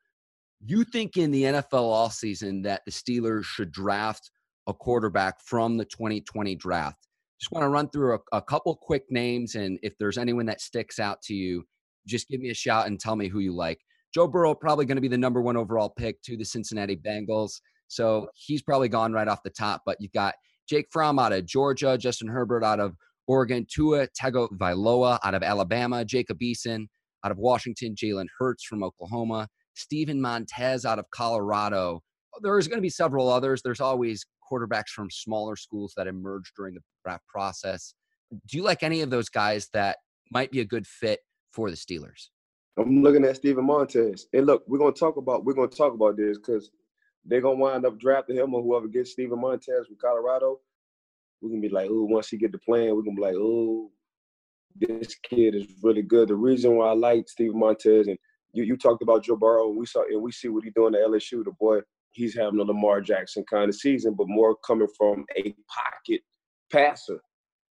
[0.64, 4.30] You think in the NFL offseason that the Steelers should draft
[4.66, 7.08] a quarterback from the 2020 draft?
[7.38, 10.60] just want to run through a, a couple quick names, and if there's anyone that
[10.60, 11.64] sticks out to you,
[12.06, 13.78] just give me a shout and tell me who you like.
[14.12, 17.60] Joe Burrow probably going to be the number one overall pick to the Cincinnati Bengals,
[17.86, 19.82] so he's probably gone right off the top.
[19.86, 20.34] But you've got
[20.68, 22.96] Jake Fromm out of Georgia, Justin Herbert out of
[23.28, 26.86] Oregon, Tua Tagovailoa out of Alabama, Jacob Eason
[27.24, 32.00] out of Washington, Jalen Hurts from Oklahoma, Steven Montez out of Colorado.
[32.42, 33.60] There's going to be several others.
[33.62, 37.94] There's always quarterbacks from smaller schools that emerge during the draft process.
[38.30, 39.98] Do you like any of those guys that
[40.30, 42.28] might be a good fit for the Steelers?
[42.78, 44.26] I'm looking at Steven Montez.
[44.32, 46.70] And look, we're gonna talk about we're gonna talk about this because
[47.24, 50.60] they're gonna wind up drafting him or whoever gets Steven Montez from Colorado.
[51.40, 53.90] We're gonna be like, oh, once he get the plan, we're gonna be like, oh,
[54.76, 56.28] this kid is really good.
[56.28, 58.18] The reason why I like Steve Montez and
[58.52, 60.94] you, you talked about Joe Burrow, and we saw and we see what he's doing
[60.94, 61.44] at LSU.
[61.44, 61.80] The boy
[62.12, 66.22] he's having a Lamar Jackson kind of season, but more coming from a pocket
[66.70, 67.20] passer,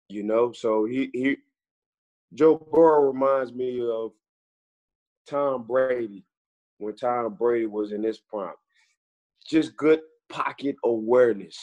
[0.08, 0.52] you know.
[0.52, 1.36] So he he
[2.34, 4.12] Joe Burrow reminds me of
[5.28, 6.24] Tom Brady
[6.78, 8.54] when Tom Brady was in his prime.
[9.46, 11.56] Just good pocket awareness.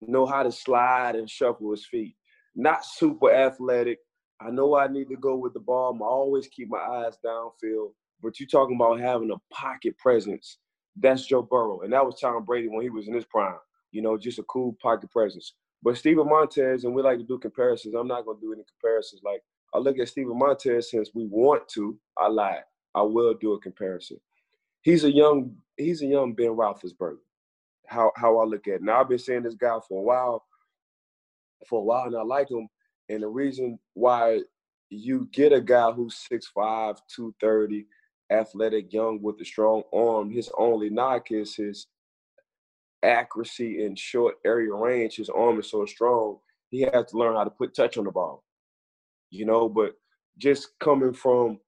[0.00, 2.14] Know how to slide and shuffle his feet.
[2.54, 3.98] Not super athletic.
[4.40, 5.96] I know I need to go with the ball.
[6.00, 10.58] I always keep my eyes downfield, But you're talking about having a pocket presence.
[10.96, 11.80] That's Joe Burrow.
[11.80, 13.58] And that was Tom Brady when he was in his prime.
[13.90, 15.54] You know, just a cool pocket presence.
[15.82, 17.94] But Steven Montez, and we like to do comparisons.
[17.94, 19.22] I'm not gonna do any comparisons.
[19.24, 19.42] Like
[19.74, 21.98] I look at Steven Montez since we want to.
[22.16, 22.62] I lied.
[22.94, 24.18] I will do a comparison.
[24.82, 27.18] He's a young, he's a young Ben Roethlisberger.
[27.88, 28.82] How how I look at it.
[28.82, 30.44] Now I've been seeing this guy for a while,
[31.66, 32.68] for a while, and I like him.
[33.08, 34.40] And the reason why
[34.90, 37.86] you get a guy who's 6'5", 230,
[38.30, 41.86] athletic, young with a strong arm, his only knock is his
[43.02, 45.16] accuracy in short area range.
[45.16, 46.38] His arm is so strong,
[46.70, 48.44] he has to learn how to put touch on the ball.
[49.30, 49.94] You know, but
[50.38, 51.58] just coming from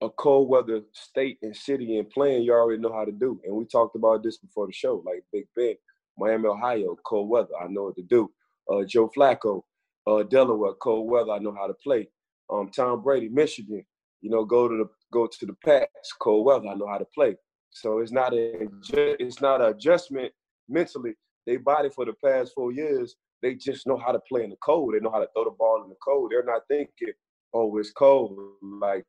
[0.00, 3.40] a cold weather state and city and playing, you already know how to do.
[3.44, 5.74] And we talked about this before the show, like Big Ben,
[6.16, 8.30] Miami, Ohio, cold weather, I know what to do.
[8.70, 9.62] Uh, Joe Flacco,
[10.06, 12.08] uh, Delaware, cold weather, I know how to play.
[12.50, 13.84] Um, Tom Brady, Michigan,
[14.20, 17.06] you know, go to the go to the Pats, cold weather, I know how to
[17.14, 17.36] play.
[17.70, 20.32] So it's not a it's not an adjustment
[20.68, 21.14] mentally.
[21.46, 24.56] They body for the past four years, they just know how to play in the
[24.56, 24.94] cold.
[24.94, 26.30] They know how to throw the ball in the cold.
[26.30, 27.12] They're not thinking,
[27.54, 28.38] oh, it's cold.
[28.62, 29.04] Like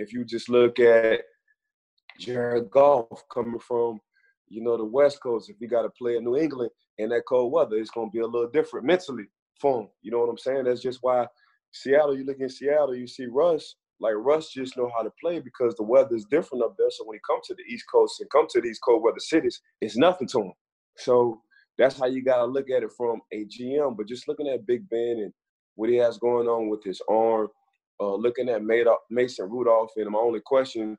[0.00, 1.20] if you just look at
[2.18, 4.00] Jared Goff coming from,
[4.48, 7.22] you know, the West Coast, if he got to play in New England in that
[7.28, 9.24] cold weather, it's gonna be a little different mentally
[9.60, 9.88] for him.
[10.02, 10.64] You know what I'm saying?
[10.64, 11.26] That's just why
[11.72, 15.40] Seattle, you look in Seattle, you see Russ like Russ just know how to play
[15.40, 16.90] because the weather is different up there.
[16.90, 19.60] So when he comes to the East Coast and come to these cold weather cities,
[19.80, 20.52] it's nothing to him.
[20.96, 21.42] So
[21.76, 23.96] that's how you gotta look at it from a GM.
[23.96, 25.32] But just looking at Big Ben and
[25.74, 27.48] what he has going on with his arm,
[28.00, 28.62] uh, looking at
[29.10, 30.96] Mason Rudolph, and my only question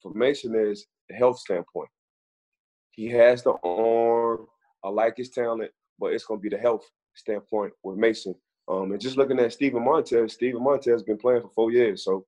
[0.00, 1.88] for Mason is the health standpoint.
[2.92, 4.46] He has the arm.
[4.84, 8.34] I like his talent, but it's gonna be the health standpoint with Mason.
[8.68, 12.04] Um, and just looking at Steven Montez, Steven Montez has been playing for four years,
[12.04, 12.24] so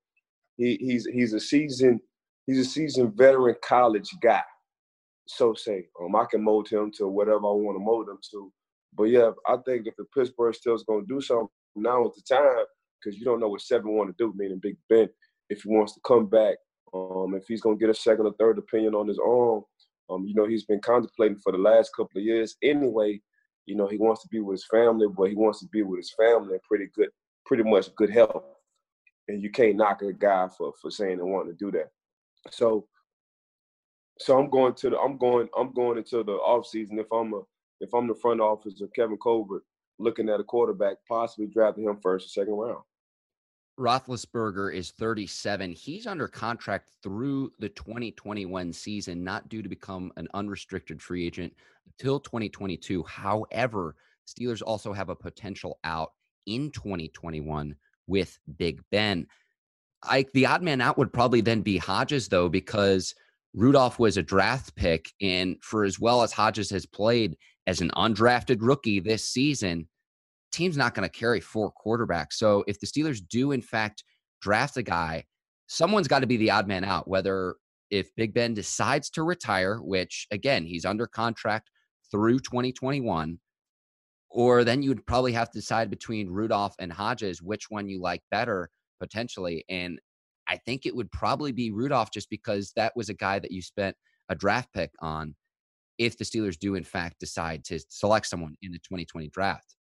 [0.57, 2.01] he, he's he's a seasoned
[2.47, 4.43] he's a seasoned veteran college guy.
[5.29, 8.53] So say, um, I can mold him to whatever I want to mold him to.
[8.97, 12.23] But yeah, I think if the Pittsburgh Steelers going to do something now at the
[12.23, 12.65] time,
[13.07, 15.09] because you don't know what seven want to do, meaning Big Ben,
[15.49, 16.57] if he wants to come back,
[16.93, 19.63] um, if he's going to get a second or third opinion on his arm,
[20.11, 23.21] um, you know, he's been contemplating for the last couple of years anyway.
[23.67, 25.99] You know, he wants to be with his family, but he wants to be with
[25.99, 27.09] his family in pretty good,
[27.45, 28.43] pretty much good health
[29.29, 31.91] and you can't knock a guy for for saying and wanting to do that.
[32.51, 32.87] So
[34.19, 37.33] so I'm going to the I'm going I'm going into the off season if I'm
[37.35, 37.41] a
[37.81, 39.63] if I'm the front office of Kevin Colbert
[39.99, 42.83] looking at a quarterback, possibly drafting him first or second round.
[43.79, 45.73] Roethlisberger is 37.
[45.73, 51.53] He's under contract through the 2021 season, not due to become an unrestricted free agent
[51.87, 53.03] until 2022.
[53.05, 53.95] However,
[54.27, 56.13] Steelers also have a potential out
[56.47, 59.27] in 2021 with Big Ben.
[60.03, 63.15] I the odd man out would probably then be Hodges though because
[63.55, 67.37] Rudolph was a draft pick and for as well as Hodges has played
[67.67, 69.89] as an undrafted rookie this season,
[70.57, 72.35] team's not going to carry four quarterbacks.
[72.35, 74.05] So if the Steelers do in fact
[74.41, 75.25] draft a guy,
[75.67, 77.57] someone's got to be the odd man out whether
[77.91, 81.71] if Big Ben decides to retire, which again, he's under contract
[82.11, 83.39] through 2021,
[84.31, 88.23] or then you'd probably have to decide between Rudolph and Hodges which one you like
[88.31, 89.65] better potentially.
[89.69, 90.01] And
[90.49, 93.63] I think it would probably be Rudolph just because that was a guy that you
[93.63, 93.97] spent
[94.29, 95.35] a draft pick on
[95.99, 99.76] if the Steelers do in fact decide to select someone in the 2020 draft.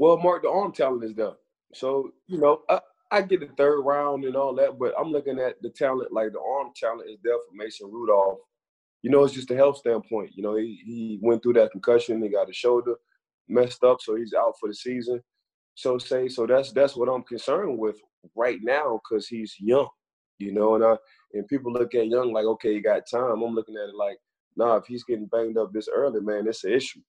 [0.00, 1.34] Well, Mark, the arm talent is there.
[1.74, 2.80] So, you know, I,
[3.12, 6.32] I get the third round and all that, but I'm looking at the talent, like
[6.32, 8.40] the arm talent is there for Mason Rudolph.
[9.02, 10.32] You know, it's just a health standpoint.
[10.34, 12.96] You know, he, he went through that concussion, he got a shoulder
[13.48, 15.22] messed up, so he's out for the season.
[15.76, 17.96] So say so that's that's what I'm concerned with
[18.36, 19.88] right now because he's young,
[20.38, 20.76] you know.
[20.76, 20.96] And I
[21.34, 23.42] and people look at young like okay, he got time.
[23.42, 24.18] I'm looking at it like
[24.56, 27.00] nah, if he's getting banged up this early, man, it's an issue.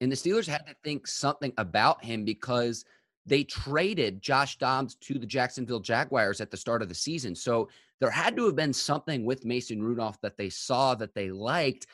[0.00, 2.84] And the Steelers had to think something about him because
[3.26, 7.34] they traded Josh Dobbs to the Jacksonville Jaguars at the start of the season.
[7.34, 7.68] So
[8.00, 11.86] there had to have been something with Mason Rudolph that they saw that they liked.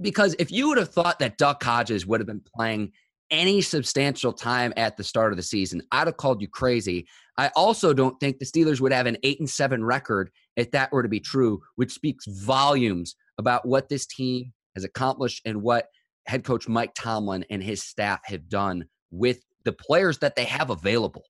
[0.00, 2.92] Because if you would have thought that Duck Hodges would have been playing
[3.30, 7.06] any substantial time at the start of the season, I'd have called you crazy.
[7.38, 10.92] I also don't think the Steelers would have an eight and seven record if that
[10.92, 15.88] were to be true, which speaks volumes about what this team has accomplished and what
[16.26, 20.70] head coach Mike Tomlin and his staff have done with the players that they have
[20.70, 21.24] available.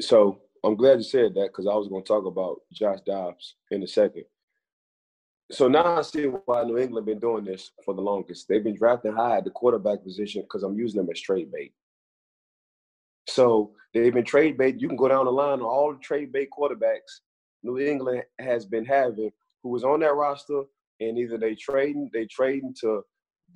[0.00, 3.56] So I'm glad you said that because I was going to talk about Josh Dobbs
[3.70, 4.24] in a second
[5.52, 8.48] so now I see why New England been doing this for the longest.
[8.48, 11.72] They've been drafting high at the quarterback position because I'm using them as trade bait.
[13.28, 14.80] So they've been trade bait.
[14.80, 17.20] You can go down the line on all the trade bait quarterbacks
[17.62, 19.30] New England has been having
[19.62, 20.64] who was on that roster,
[21.00, 23.02] and either they trading, they trading to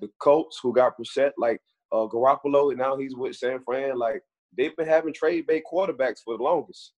[0.01, 1.61] the Colts who got Brissett, like
[1.92, 3.99] uh, Garoppolo, and now he's with San Fran.
[3.99, 4.22] Like
[4.57, 6.92] they've been having trade bait quarterbacks for the longest,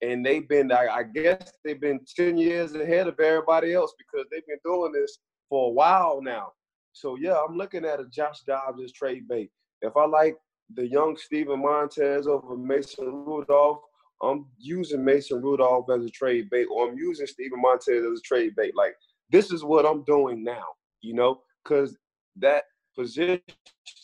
[0.00, 4.26] and they've been, I, I guess, they've been ten years ahead of everybody else because
[4.30, 5.18] they've been doing this
[5.48, 6.52] for a while now.
[6.92, 9.50] So yeah, I'm looking at a Josh Dobbs as trade bait.
[9.80, 10.36] If I like
[10.74, 13.80] the young Steven Montez over Mason Rudolph,
[14.22, 18.22] I'm using Mason Rudolph as a trade bait, or I'm using Steven Montez as a
[18.22, 18.74] trade bait.
[18.76, 18.94] Like
[19.30, 20.64] this is what I'm doing now,
[21.00, 21.96] you know, because
[22.36, 22.64] that
[22.96, 23.40] position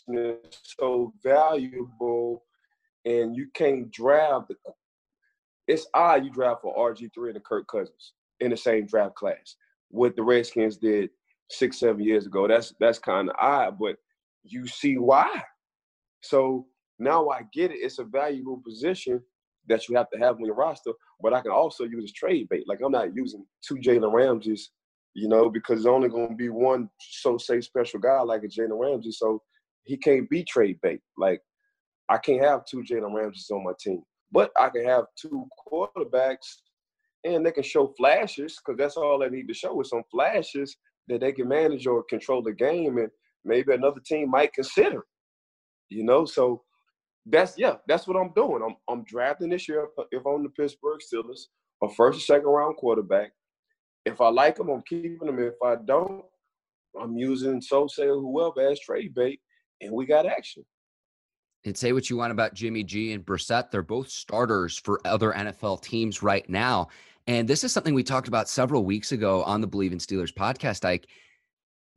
[0.08, 2.44] is so valuable,
[3.04, 4.52] and you can't draft.
[5.66, 9.14] It's odd you draft for RG three and the Kirk Cousins in the same draft
[9.14, 9.56] class.
[9.90, 11.10] What the Redskins did
[11.50, 12.46] six, seven years ago.
[12.46, 13.96] That's that's kind of odd, but
[14.44, 15.42] you see why.
[16.22, 16.66] So
[16.98, 17.78] now I get it.
[17.80, 19.22] It's a valuable position
[19.68, 22.64] that you have to have on your roster, but I can also use trade bait.
[22.66, 24.70] Like I'm not using two Jalen Ramseys,
[25.18, 28.46] you know, because there's only going to be one so say special guy like a
[28.46, 29.10] Jalen Ramsey.
[29.10, 29.42] So
[29.82, 31.00] he can't be trade bait.
[31.16, 31.40] Like
[32.08, 36.46] I can't have two Jalen Ramseys on my team, but I can have two quarterbacks
[37.24, 40.76] and they can show flashes because that's all they need to show is some flashes
[41.08, 43.10] that they can manage or control the game and
[43.44, 45.04] maybe another team might consider.
[45.90, 46.62] You know, so
[47.26, 48.62] that's yeah, that's what I'm doing.
[48.62, 51.46] I'm I'm drafting this year if I'm the Pittsburgh Steelers,
[51.82, 53.32] a first or second round quarterback.
[54.08, 55.38] If I like them, I'm keeping them.
[55.38, 56.24] If I don't,
[57.00, 59.40] I'm using Sosay or whoever as trade bait,
[59.80, 60.64] and we got action.
[61.64, 63.70] And say what you want about Jimmy G and Brissett.
[63.70, 66.88] They're both starters for other NFL teams right now.
[67.26, 70.32] And this is something we talked about several weeks ago on the Bleav in Steelers
[70.32, 71.06] podcast, Ike.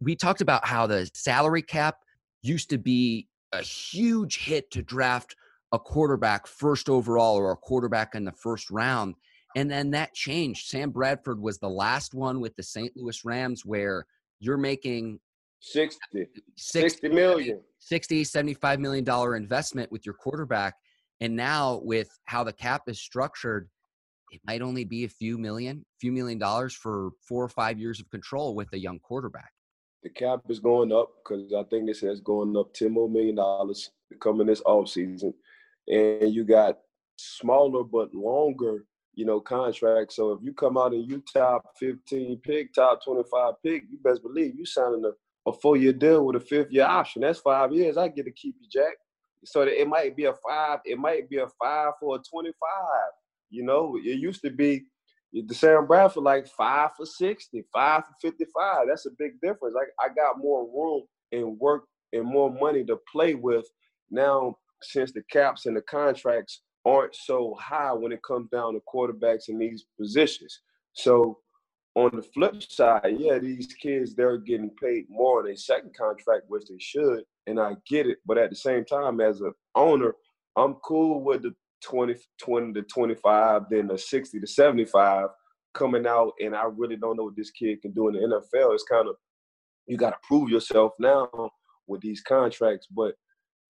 [0.01, 1.99] We talked about how the salary cap
[2.41, 5.36] used to be a huge hit to draft
[5.72, 9.16] a quarterback first overall or a quarterback in the first round.
[9.56, 10.68] And then that changed.
[10.68, 12.91] Sam Bradford was the last one with the St.
[12.95, 14.06] Louis Rams where
[14.39, 15.20] you're making
[15.60, 20.76] 60, 60 million, 60, 75 million dollar investment with your quarterback.
[21.20, 23.70] And now with how the cap is structured,
[24.32, 27.99] it might only be a few million, few million dollars for four or five years
[27.99, 29.52] of control with a young quarterback
[30.04, 33.36] the cap is going up because I think it says going up ten more million
[33.36, 35.34] dollars coming this off season,
[35.88, 36.80] and you got
[37.18, 40.16] smaller but longer, you know, contracts.
[40.16, 43.97] So if you come out and you top fifteen pick, top twenty five pick, you
[44.03, 47.22] best believe you signing a, a four year deal with a fifth year option.
[47.22, 47.97] That's five years.
[47.97, 48.93] I get to keep you, Jack.
[49.43, 50.80] So it might be a five.
[50.86, 53.12] It might be a five for a twenty five.
[53.49, 54.86] You know, it used to be
[55.34, 58.88] the Sam Bradford like five for 60, five for 55.
[58.88, 59.76] That's a big difference.
[59.76, 61.84] Like I got more room and work
[62.14, 63.66] and more money to play with
[64.09, 68.82] now since the caps and the contracts aren't so high when it comes down to
[68.94, 70.62] quarterbacks in these positions.
[70.94, 71.40] So
[71.96, 76.46] on the flip side, yeah, these kids they're getting paid more on a second contract,
[76.48, 78.20] which they should, and I get it.
[78.26, 80.16] But at the same time, as an owner,
[80.56, 81.54] I'm cool with the
[81.84, 85.28] 20, 20 to 25, then the 60 to 75
[85.74, 86.34] coming out.
[86.40, 88.74] And I really don't know what this kid can do in the NFL.
[88.74, 89.16] It's kind of,
[89.88, 91.30] you got to prove yourself now
[91.88, 92.88] with these contracts.
[92.90, 93.16] But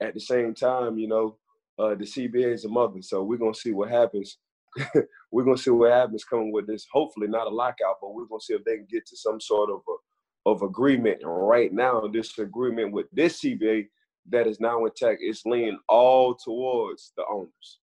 [0.01, 1.38] at the same time, you know,
[1.82, 3.01] uh, the CBA is a mother.
[3.01, 4.38] So we're to see what happens.
[5.32, 6.86] we're to see what happens coming with this.
[6.91, 9.69] Hopefully not a lockout, but we're to see if they can get to some sort
[9.69, 11.21] of a, of agreement.
[11.21, 13.88] And right now, this agreement with this CBA
[14.29, 17.79] that is now intact is leaning all towards the owners.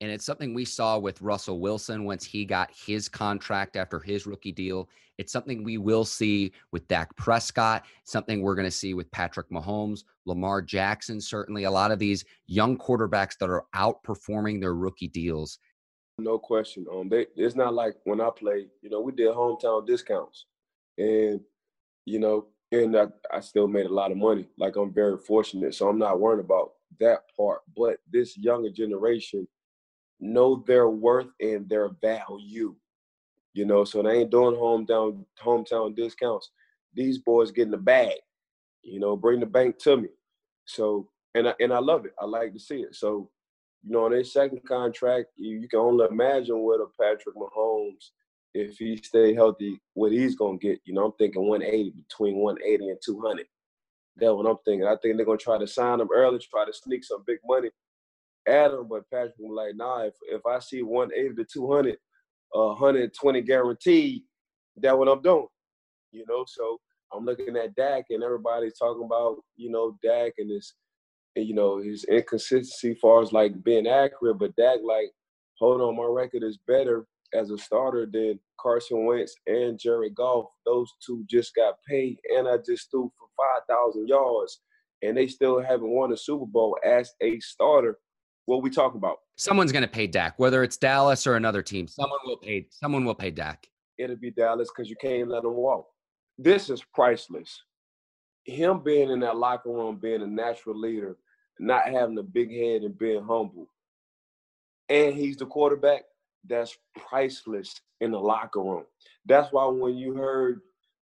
[0.00, 4.26] And it's something we saw with Russell Wilson once he got his contract after his
[4.26, 4.88] rookie deal.
[5.16, 9.48] It's something we will see with Dak Prescott, something we're going to see with Patrick
[9.50, 15.08] Mahomes, Lamar Jackson, certainly a lot of these young quarterbacks that are outperforming their rookie
[15.08, 15.58] deals.
[16.18, 16.84] No question.
[16.92, 20.44] Um, they, it's not like when I played, you know, we did hometown discounts.
[20.98, 21.40] And,
[22.04, 24.48] you know, and I, I still made a lot of money.
[24.58, 25.74] Like I'm very fortunate.
[25.74, 27.60] So I'm not worried about that part.
[27.76, 29.46] But this younger generation,
[30.20, 32.74] know their worth and their value.
[33.54, 36.50] You know, so they ain't doing hometown hometown discounts.
[36.94, 38.14] These boys getting the bag.
[38.82, 40.08] You know, bring the bank to me.
[40.66, 42.12] So and I, and I love it.
[42.20, 42.94] I like to see it.
[42.94, 43.30] So,
[43.84, 48.10] you know, on their second contract, you, you can only imagine what a Patrick Mahomes,
[48.54, 50.80] if he stay healthy, what he's gonna get.
[50.84, 53.46] You know, I'm thinking 180 between 180 and 200.
[54.16, 54.86] That's what I'm thinking.
[54.86, 57.70] I think they're gonna try to sign him early, try to sneak some big money
[58.48, 61.96] Adam, but Patrick was like, nah, if, if I see 180 to 200,
[62.54, 64.22] uh, 120 guaranteed,
[64.76, 65.46] that's what I'm doing.
[66.12, 66.78] You know, so
[67.12, 70.74] I'm looking at Dak and everybody's talking about, you know, Dak and his,
[71.34, 75.10] you know, his inconsistency far as like being accurate, but Dak like,
[75.58, 80.46] hold on, my record is better as a starter than Carson Wentz and Jared Goff.
[80.64, 83.28] Those two just got paid, and I just threw for
[83.68, 84.60] 5,000 yards,
[85.02, 87.98] and they still haven't won a Super Bowl as a starter.
[88.46, 89.18] What we talking about?
[89.36, 91.86] Someone's going to pay Dak, whether it's Dallas or another team.
[91.88, 92.66] Someone will pay.
[92.70, 93.66] Someone will pay Dak.
[93.98, 95.86] It'll be Dallas because you can't let him walk.
[96.38, 97.62] This is priceless.
[98.44, 101.16] Him being in that locker room, being a natural leader,
[101.58, 103.66] not having a big head and being humble,
[104.88, 106.02] and he's the quarterback.
[106.48, 108.84] That's priceless in the locker room.
[109.24, 110.60] That's why when you heard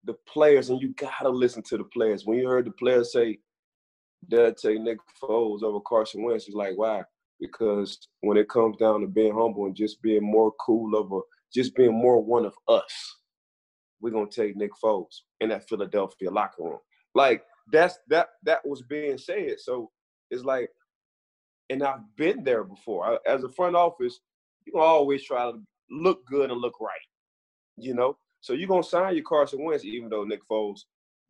[0.04, 2.26] the players, and you gotta listen to the players.
[2.26, 3.38] When you heard the players say
[4.28, 7.02] they'll take Nick Foles over Carson Wentz, it's like why?
[7.40, 11.20] Because when it comes down to being humble and just being more cool of a,
[11.52, 13.16] just being more one of us,
[14.00, 16.78] we're gonna take Nick Foles in that Philadelphia locker room.
[17.14, 19.58] Like that's that that was being said.
[19.58, 19.90] So
[20.30, 20.70] it's like,
[21.70, 23.04] and I've been there before.
[23.06, 24.20] I, as a front office,
[24.66, 25.58] you can always try to
[25.90, 26.98] look good and look right.
[27.76, 30.80] You know, so you're gonna sign your Carson Wentz, even though Nick Foles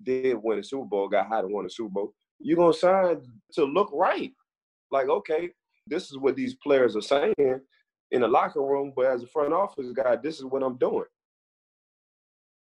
[0.02, 2.14] did win a Super Bowl, got high to win a Super Bowl.
[2.38, 3.20] You're gonna sign
[3.54, 4.32] to look right.
[4.90, 5.50] Like, okay,
[5.90, 7.34] this is what these players are saying
[8.12, 11.04] in the locker room, but as a front office guy, this is what I'm doing.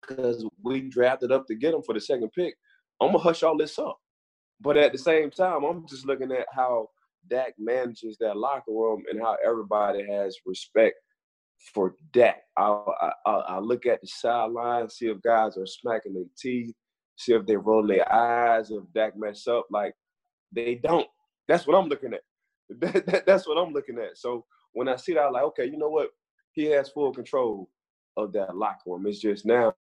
[0.01, 2.55] Because we drafted up to get him for the second pick.
[3.01, 3.99] I'm gonna hush all this up.
[4.61, 6.89] But at the same time, I'm just looking at how
[7.29, 10.97] Dak manages that locker room and how everybody has respect
[11.73, 12.43] for Dak.
[12.57, 12.83] I,
[13.27, 16.75] I, I look at the sideline, see if guys are smacking their teeth,
[17.17, 19.67] see if they roll their eyes, if Dak mess up.
[19.71, 19.95] Like
[20.53, 21.07] they don't.
[21.47, 22.23] That's what I'm looking at.
[22.81, 24.19] That, that, that's what I'm looking at.
[24.19, 26.11] So when I see that, I'm like, okay, you know what?
[26.53, 27.71] He has full control
[28.17, 29.07] of that locker room.
[29.07, 29.75] It's just now,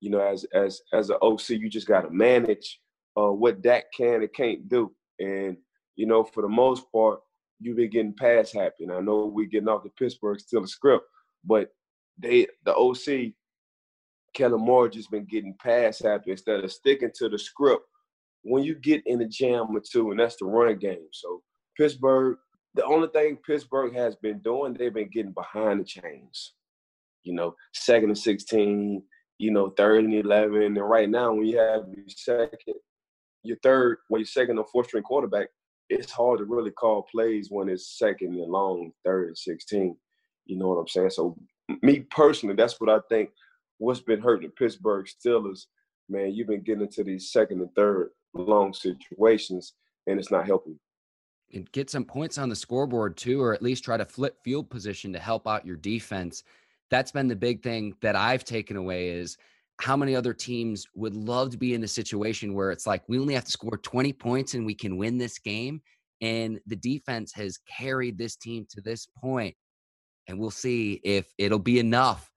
[0.00, 2.80] you know, as as as an OC, you just got to manage
[3.18, 4.92] uh, what Dak can and can't do.
[5.18, 5.56] And
[5.96, 7.20] you know, for the most part,
[7.58, 8.84] you've been getting pass happy.
[8.84, 11.04] And I know we're getting off the Pittsburgh Steelers script,
[11.44, 11.70] but
[12.18, 13.32] they the OC,
[14.34, 17.84] Kellen Moore just been getting pass happy instead of sticking to the script
[18.42, 21.08] when you get in a jam or two, and that's the run game.
[21.12, 21.42] So
[21.76, 22.36] Pittsburgh,
[22.74, 26.54] the only thing Pittsburgh has been doing, they've been getting behind the chains.
[27.22, 29.02] You know, second and 16,
[29.38, 30.62] you know, third and 11.
[30.62, 32.74] And right now, when you have your second,
[33.42, 35.48] your third, when you're second or fourth string quarterback,
[35.88, 39.96] it's hard to really call plays when it's second and long, third and 16.
[40.46, 41.10] You know what I'm saying?
[41.10, 41.36] So
[41.82, 43.30] me personally, that's what I think
[43.78, 45.66] what's been hurting the Pittsburgh Steelers,
[46.08, 49.74] man, you've been getting into these second and third long situations
[50.06, 50.78] and it's not helping.
[51.52, 54.70] And get some points on the scoreboard too, or at least try to flip field
[54.70, 56.44] position to help out your defense.
[56.90, 59.36] That's been the big thing that I've taken away is
[59.80, 63.18] how many other teams would love to be in a situation where it's like we
[63.18, 65.80] only have to score 20 points and we can win this game
[66.20, 69.54] and the defense has carried this team to this point
[70.28, 72.30] and we'll see if it'll be enough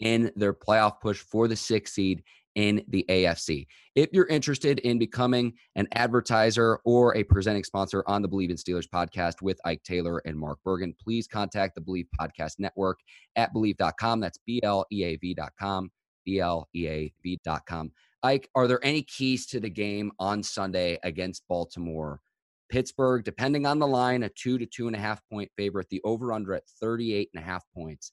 [0.00, 2.22] in their playoff push for the sixth seed
[2.58, 3.68] in the AFC.
[3.94, 8.56] If you're interested in becoming an advertiser or a presenting sponsor on the Bleav in
[8.56, 12.98] Steelers podcast with Ike Taylor and Mark Bergen, please contact the Bleav Podcast Network
[13.36, 14.18] at bleav.com.
[14.18, 15.90] That's B L E A V.com.
[16.28, 17.90] B-L-E-A-V.com.
[18.22, 22.20] Ike, are there any keys to the game on Sunday against Baltimore?
[22.68, 26.02] Pittsburgh, depending on the line, a two to two and a half point favorite, the
[26.04, 28.12] over under at 38 and a half points.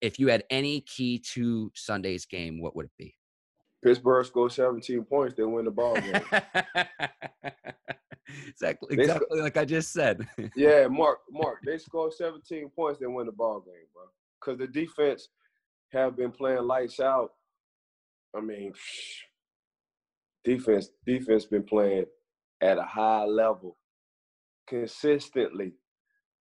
[0.00, 3.14] If you had any key to Sunday's game, what would it be?
[3.82, 6.12] Pittsburgh scores 17 points, they win the ball game.
[8.48, 10.26] exactly, exactly sc- like I just said.
[10.56, 14.04] yeah, Mark, Mark, they score 17 points, they win the ball game, bro.
[14.38, 15.28] Because the defense
[15.92, 17.32] have been playing lights out.
[18.36, 18.72] I mean,
[20.44, 22.04] defense defense been playing
[22.60, 23.76] at a high level
[24.68, 25.72] consistently.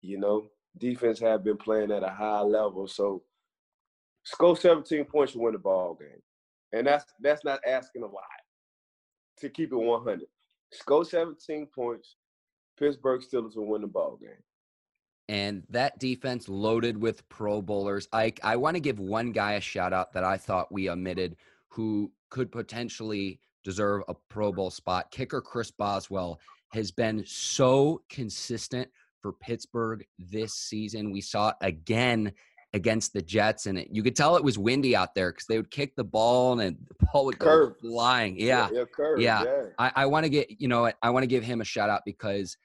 [0.02, 0.48] You know,
[0.78, 2.88] defense have been playing at a high level.
[2.88, 3.24] So
[4.24, 6.22] score 17 points you win the ball game.
[6.76, 8.24] And that's that's not asking a lot
[9.40, 10.22] to keep it 100.
[10.72, 12.16] Score 17 points,
[12.78, 14.44] Pittsburgh Steelers will win the ball game
[15.28, 18.08] and that defense loaded with Pro Bowlers.
[18.14, 21.36] I I want to give one guy a shout out that I thought we omitted,
[21.70, 25.10] who could potentially deserve a Pro Bowl spot.
[25.12, 28.90] Kicker Chris Boswell has been so consistent
[29.22, 31.12] for Pittsburgh this season.
[31.12, 32.32] We saw it again
[32.76, 35.58] against the Jets, and it, you could tell it was windy out there because they
[35.58, 38.38] would kick the ball and the ball would go flying.
[38.38, 39.44] Yeah, yeah, yeah, yeah.
[39.44, 39.64] yeah.
[39.80, 42.02] I, I want to get you know I want to give him a shout out
[42.06, 42.58] because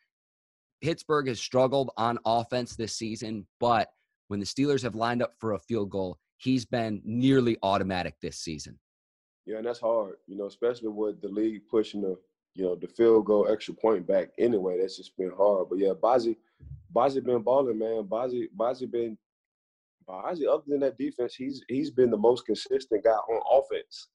[0.83, 3.89] Pittsburgh has struggled on offense this season, but
[4.29, 8.39] when the Steelers have lined up for a field goal, he's been nearly automatic this
[8.39, 8.79] season.
[9.47, 12.17] Yeah, and that's hard, you know, especially with the league pushing the,
[12.55, 14.79] you know, the field goal extra point back anyway.
[14.81, 15.69] That's just been hard.
[15.69, 16.37] But yeah, Bazzi,
[16.95, 18.05] Bazzi been balling, man.
[18.05, 19.17] Bazzi, Bazzi been,
[20.13, 24.09] Honestly, other than that defense, he's he's been the most consistent guy on offense.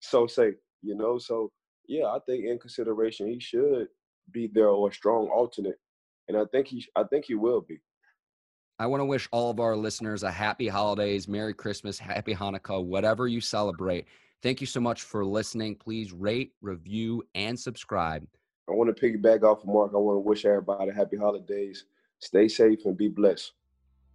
[0.00, 1.50] So say, you know, so
[1.86, 3.88] yeah, I think in consideration he should
[4.32, 5.78] be there or a strong alternate,
[6.28, 7.80] and I think he I think he will be.
[8.80, 12.84] I want to wish all of our listeners a happy holidays, Merry Christmas, Happy Hanukkah,
[12.84, 14.06] whatever you celebrate.
[14.40, 15.74] Thank you so much for listening.
[15.74, 18.24] Please rate, review, and subscribe.
[18.68, 19.92] I want to piggyback off of Mark.
[19.94, 21.86] I want to wish everybody happy holidays.
[22.20, 23.52] Stay safe and be blessed.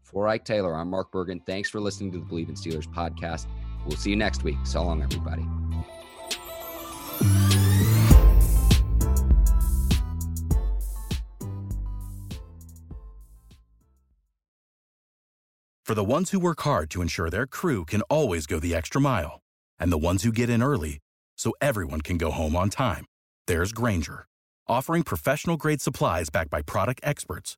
[0.04, 1.40] For Ike Taylor, I'm Mark Bergen.
[1.40, 3.48] Thanks for listening to the Bleav in Steelers podcast.
[3.88, 4.58] We'll see you next week.
[4.64, 5.44] So long, everybody.
[15.86, 19.02] For the ones who work hard to ensure their crew can always go the extra
[19.02, 19.42] mile,
[19.78, 21.00] and the ones who get in early
[21.38, 23.06] so everyone can go home on time,
[23.48, 24.26] there's Grainger,
[24.68, 27.58] offering professional grade supplies backed by product experts